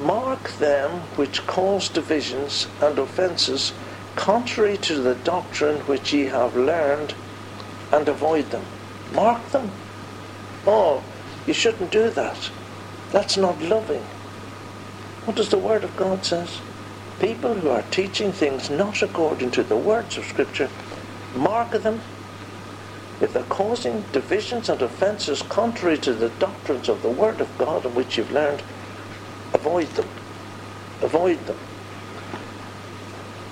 mark 0.00 0.50
them 0.58 1.00
which 1.16 1.46
cause 1.46 1.88
divisions 1.88 2.68
and 2.80 2.98
offences 2.98 3.72
contrary 4.18 4.76
to 4.76 5.00
the 5.00 5.14
doctrine 5.14 5.78
which 5.82 6.12
ye 6.12 6.24
have 6.24 6.56
learned, 6.56 7.14
and 7.92 8.08
avoid 8.08 8.50
them. 8.50 8.64
Mark 9.14 9.48
them. 9.50 9.70
Oh, 10.66 11.04
you 11.46 11.54
shouldn't 11.54 11.92
do 11.92 12.10
that. 12.10 12.50
That's 13.12 13.36
not 13.36 13.62
loving. 13.62 14.04
What 15.28 15.36
does 15.36 15.50
the 15.50 15.58
Word 15.58 15.84
of 15.84 15.94
God 15.94 16.24
says? 16.24 16.58
People 17.20 17.52
who 17.52 17.68
are 17.68 17.82
teaching 17.90 18.32
things 18.32 18.70
not 18.70 19.02
according 19.02 19.50
to 19.50 19.62
the 19.62 19.76
words 19.76 20.16
of 20.16 20.24
Scripture, 20.24 20.70
mark 21.36 21.72
them. 21.72 22.00
If 23.20 23.34
they're 23.34 23.42
causing 23.42 24.04
divisions 24.10 24.70
and 24.70 24.80
offences 24.80 25.42
contrary 25.42 25.98
to 25.98 26.14
the 26.14 26.30
doctrines 26.30 26.88
of 26.88 27.02
the 27.02 27.10
Word 27.10 27.42
of 27.42 27.58
God 27.58 27.84
in 27.84 27.94
which 27.94 28.16
you've 28.16 28.32
learned, 28.32 28.62
avoid 29.52 29.88
them. 29.88 30.08
Avoid 31.02 31.44
them. 31.44 31.58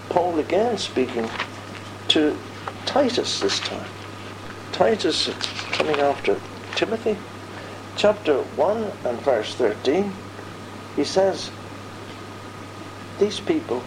Paul 0.09 0.39
again 0.39 0.79
speaking 0.79 1.29
to 2.09 2.39
Titus 2.87 3.41
this 3.41 3.61
time. 3.61 3.91
Titus 4.73 5.29
coming 5.73 6.01
after 6.01 6.41
Timothy, 6.75 7.19
chapter 7.97 8.39
1 8.39 8.93
and 9.05 9.21
verse 9.21 9.55
13, 9.55 10.11
he 10.97 11.05
says, 11.05 11.51
These 13.19 13.41
people, 13.41 13.83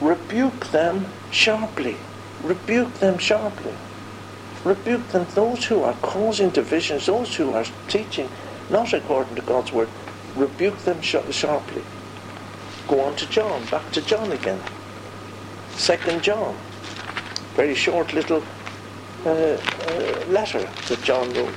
rebuke 0.00 0.66
them 0.66 1.06
sharply. 1.30 1.96
Rebuke 2.42 2.94
them 2.94 3.18
sharply. 3.18 3.74
Rebuke 4.64 5.08
them, 5.08 5.26
those 5.34 5.64
who 5.66 5.82
are 5.82 5.94
causing 6.02 6.50
divisions, 6.50 7.06
those 7.06 7.36
who 7.36 7.52
are 7.52 7.64
teaching 7.88 8.28
not 8.70 8.92
according 8.92 9.34
to 9.36 9.42
God's 9.42 9.72
word, 9.72 9.88
rebuke 10.36 10.78
them 10.78 11.00
sh- 11.00 11.16
sharply. 11.30 11.82
Go 12.86 13.00
on 13.00 13.16
to 13.16 13.28
John, 13.28 13.64
back 13.66 13.90
to 13.92 14.02
John 14.02 14.32
again. 14.32 14.60
Second 15.70 16.22
John, 16.22 16.56
very 17.54 17.74
short 17.74 18.12
little 18.12 18.42
uh, 19.24 19.30
uh, 19.30 20.24
letter 20.28 20.68
that 20.88 21.02
John 21.02 21.32
wrote. 21.34 21.54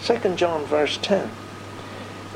Second 0.00 0.36
John 0.36 0.64
verse 0.64 0.98
10. 1.02 1.30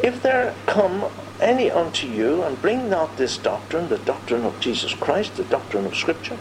If 0.02 0.22
there 0.22 0.54
come 0.66 1.04
any 1.40 1.70
unto 1.70 2.06
you 2.06 2.42
and 2.42 2.60
bring 2.60 2.88
not 2.88 3.16
this 3.16 3.36
doctrine, 3.38 3.88
the 3.88 3.98
doctrine 3.98 4.44
of 4.44 4.60
Jesus 4.60 4.94
Christ, 4.94 5.36
the 5.36 5.44
doctrine 5.44 5.86
of 5.86 5.96
Scripture, 5.96 6.38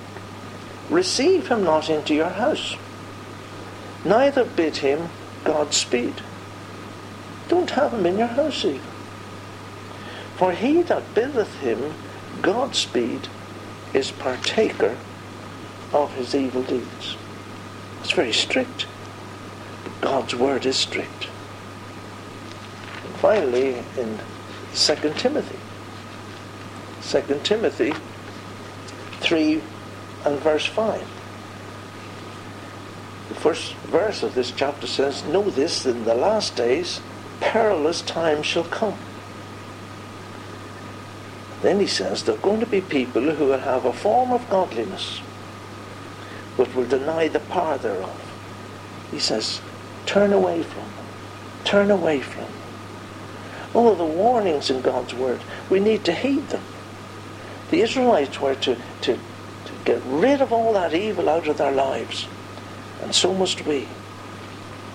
receive 0.89 1.47
him 1.47 1.63
not 1.63 1.89
into 1.89 2.13
your 2.13 2.29
house, 2.29 2.75
neither 4.05 4.45
bid 4.45 4.77
him 4.77 5.09
Godspeed. 5.43 6.21
Don't 7.49 7.71
have 7.71 7.93
him 7.93 8.05
in 8.05 8.17
your 8.17 8.27
house 8.27 8.63
even. 8.63 8.81
For 10.37 10.51
he 10.53 10.81
that 10.83 11.13
biddeth 11.13 11.59
him 11.59 11.93
Godspeed 12.41 13.27
is 13.93 14.11
partaker 14.11 14.97
of 15.91 16.13
his 16.13 16.33
evil 16.33 16.63
deeds. 16.63 17.15
It's 18.01 18.11
very 18.11 18.33
strict. 18.33 18.87
God's 20.01 20.35
word 20.35 20.65
is 20.65 20.75
strict. 20.75 21.27
And 23.03 23.15
finally, 23.15 23.83
in 23.97 24.19
2 24.75 24.95
Timothy, 25.17 25.59
2 27.01 27.39
Timothy 27.43 27.93
3 29.21 29.61
and 30.25 30.39
verse 30.39 30.65
5. 30.65 30.99
The 33.29 33.35
first 33.35 33.73
verse 33.75 34.23
of 34.23 34.35
this 34.35 34.51
chapter 34.51 34.87
says, 34.87 35.23
Know 35.25 35.49
this, 35.49 35.85
in 35.85 36.03
the 36.05 36.15
last 36.15 36.55
days 36.55 37.01
perilous 37.39 38.01
times 38.01 38.45
shall 38.45 38.63
come. 38.63 38.97
Then 41.61 41.79
he 41.79 41.87
says 41.87 42.23
there 42.23 42.35
are 42.35 42.39
going 42.39 42.59
to 42.59 42.65
be 42.65 42.81
people 42.81 43.21
who 43.21 43.45
will 43.45 43.59
have 43.59 43.85
a 43.85 43.93
form 43.93 44.31
of 44.31 44.49
godliness, 44.49 45.21
but 46.57 46.73
will 46.75 46.85
deny 46.85 47.27
the 47.27 47.39
power 47.39 47.77
thereof. 47.77 48.19
He 49.11 49.19
says, 49.19 49.61
turn 50.05 50.33
away 50.33 50.63
from 50.63 50.83
them. 50.83 51.05
Turn 51.63 51.91
away 51.91 52.21
from 52.21 52.43
them. 52.43 52.62
Oh, 53.75 53.95
the 53.95 54.05
warnings 54.05 54.69
in 54.69 54.81
God's 54.81 55.13
word, 55.13 55.41
we 55.69 55.79
need 55.79 56.03
to 56.05 56.13
heed 56.13 56.49
them. 56.49 56.63
The 57.71 57.81
Israelites 57.81 58.39
were 58.39 58.55
to, 58.55 58.75
to, 59.01 59.13
to 59.15 59.71
get 59.83 60.01
rid 60.05 60.41
of 60.41 60.53
all 60.53 60.73
that 60.73 60.93
evil 60.93 61.27
out 61.29 61.47
of 61.47 61.57
their 61.57 61.71
lives. 61.71 62.27
And 63.01 63.15
so 63.15 63.33
must 63.33 63.65
we. 63.65 63.87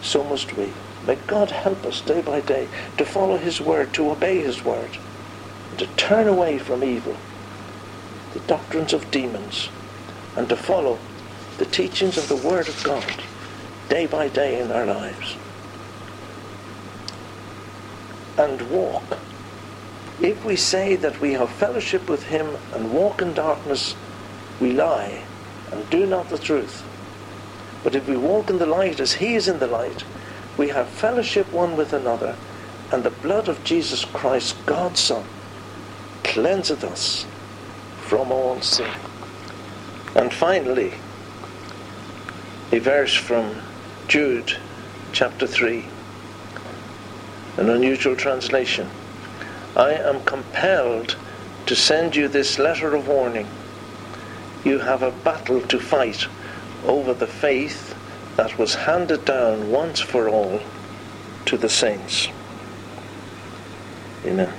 So 0.01 0.23
must 0.23 0.57
we. 0.57 0.73
May 1.07 1.17
God 1.27 1.51
help 1.51 1.85
us 1.85 2.01
day 2.01 2.23
by 2.23 2.41
day 2.41 2.69
to 2.99 3.05
follow 3.05 3.37
His 3.37 3.61
word, 3.61 3.93
to 3.95 4.11
obey 4.11 4.39
His 4.39 4.65
word 4.65 4.99
to 5.79 5.87
turn 5.97 6.27
away 6.27 6.59
from 6.59 6.83
evil, 6.83 7.17
the 8.35 8.41
doctrines 8.41 8.93
of 8.93 9.11
demons, 9.11 9.69
and 10.37 10.49
to 10.49 10.57
follow 10.57 10.99
the 11.59 11.67
teachings 11.67 12.19
of 12.19 12.29
the 12.29 12.37
Word 12.37 12.69
of 12.69 12.83
God 12.85 13.23
day 13.89 14.07
by 14.07 14.29
day 14.29 14.61
in 14.61 14.71
our 14.71 14.87
lives. 14.87 15.37
And 18.39 18.71
walk. 18.71 19.19
If 20.21 20.45
we 20.45 20.57
say 20.57 20.97
that 20.97 21.21
we 21.21 21.33
have 21.33 21.51
fellowship 21.51 22.09
with 22.09 22.25
Him 22.25 22.57
and 22.73 22.93
walk 22.93 23.21
in 23.21 23.35
darkness, 23.35 23.95
we 24.61 24.73
lie 24.73 25.25
and 25.71 25.89
do 25.91 26.07
not 26.07 26.31
the 26.31 26.39
truth. 26.39 26.85
But 27.85 27.95
if 27.95 28.09
we 28.09 28.17
walk 28.17 28.51
in 28.51 28.59
the 28.59 28.67
light 28.67 29.01
as 29.01 29.15
He 29.15 29.35
is 29.35 29.49
in 29.49 29.59
the 29.59 29.67
light, 29.67 30.05
we 30.57 30.69
have 30.69 30.89
fellowship 30.89 31.53
one 31.53 31.77
with 31.77 31.93
another, 31.93 32.37
and 32.91 33.05
the 33.05 33.11
blood 33.11 33.49
of 33.49 33.63
Jesus 33.65 34.05
Christ, 34.05 34.57
God's 34.67 35.01
Son, 35.01 35.25
cleanseth 36.25 36.83
us 36.83 37.27
from 38.01 38.33
all 38.33 38.61
sin. 38.61 38.91
And 40.15 40.33
finally, 40.33 40.95
a 42.73 42.79
verse 42.79 43.15
from 43.15 43.55
Jude 44.09 44.57
chapter 45.13 45.47
3, 45.47 45.85
an 47.59 47.69
unusual 47.69 48.15
translation. 48.15 48.89
I 49.77 49.93
am 49.93 50.23
compelled 50.23 51.17
to 51.67 51.75
send 51.75 52.17
you 52.17 52.29
this 52.29 52.59
letter 52.59 52.95
of 52.95 53.09
warning. 53.09 53.49
You 54.65 54.79
have 54.79 55.03
a 55.03 55.11
battle 55.11 55.61
to 55.63 55.79
fight 55.79 56.27
over 56.87 57.13
the 57.13 57.27
faith 57.27 57.95
that 58.37 58.59
was 58.59 58.75
handed 58.75 59.25
down 59.25 59.71
once 59.71 60.01
for 60.01 60.29
all 60.29 60.61
to 61.47 61.57
the 61.57 61.69
saints. 61.69 62.29
Amen. 64.25 64.53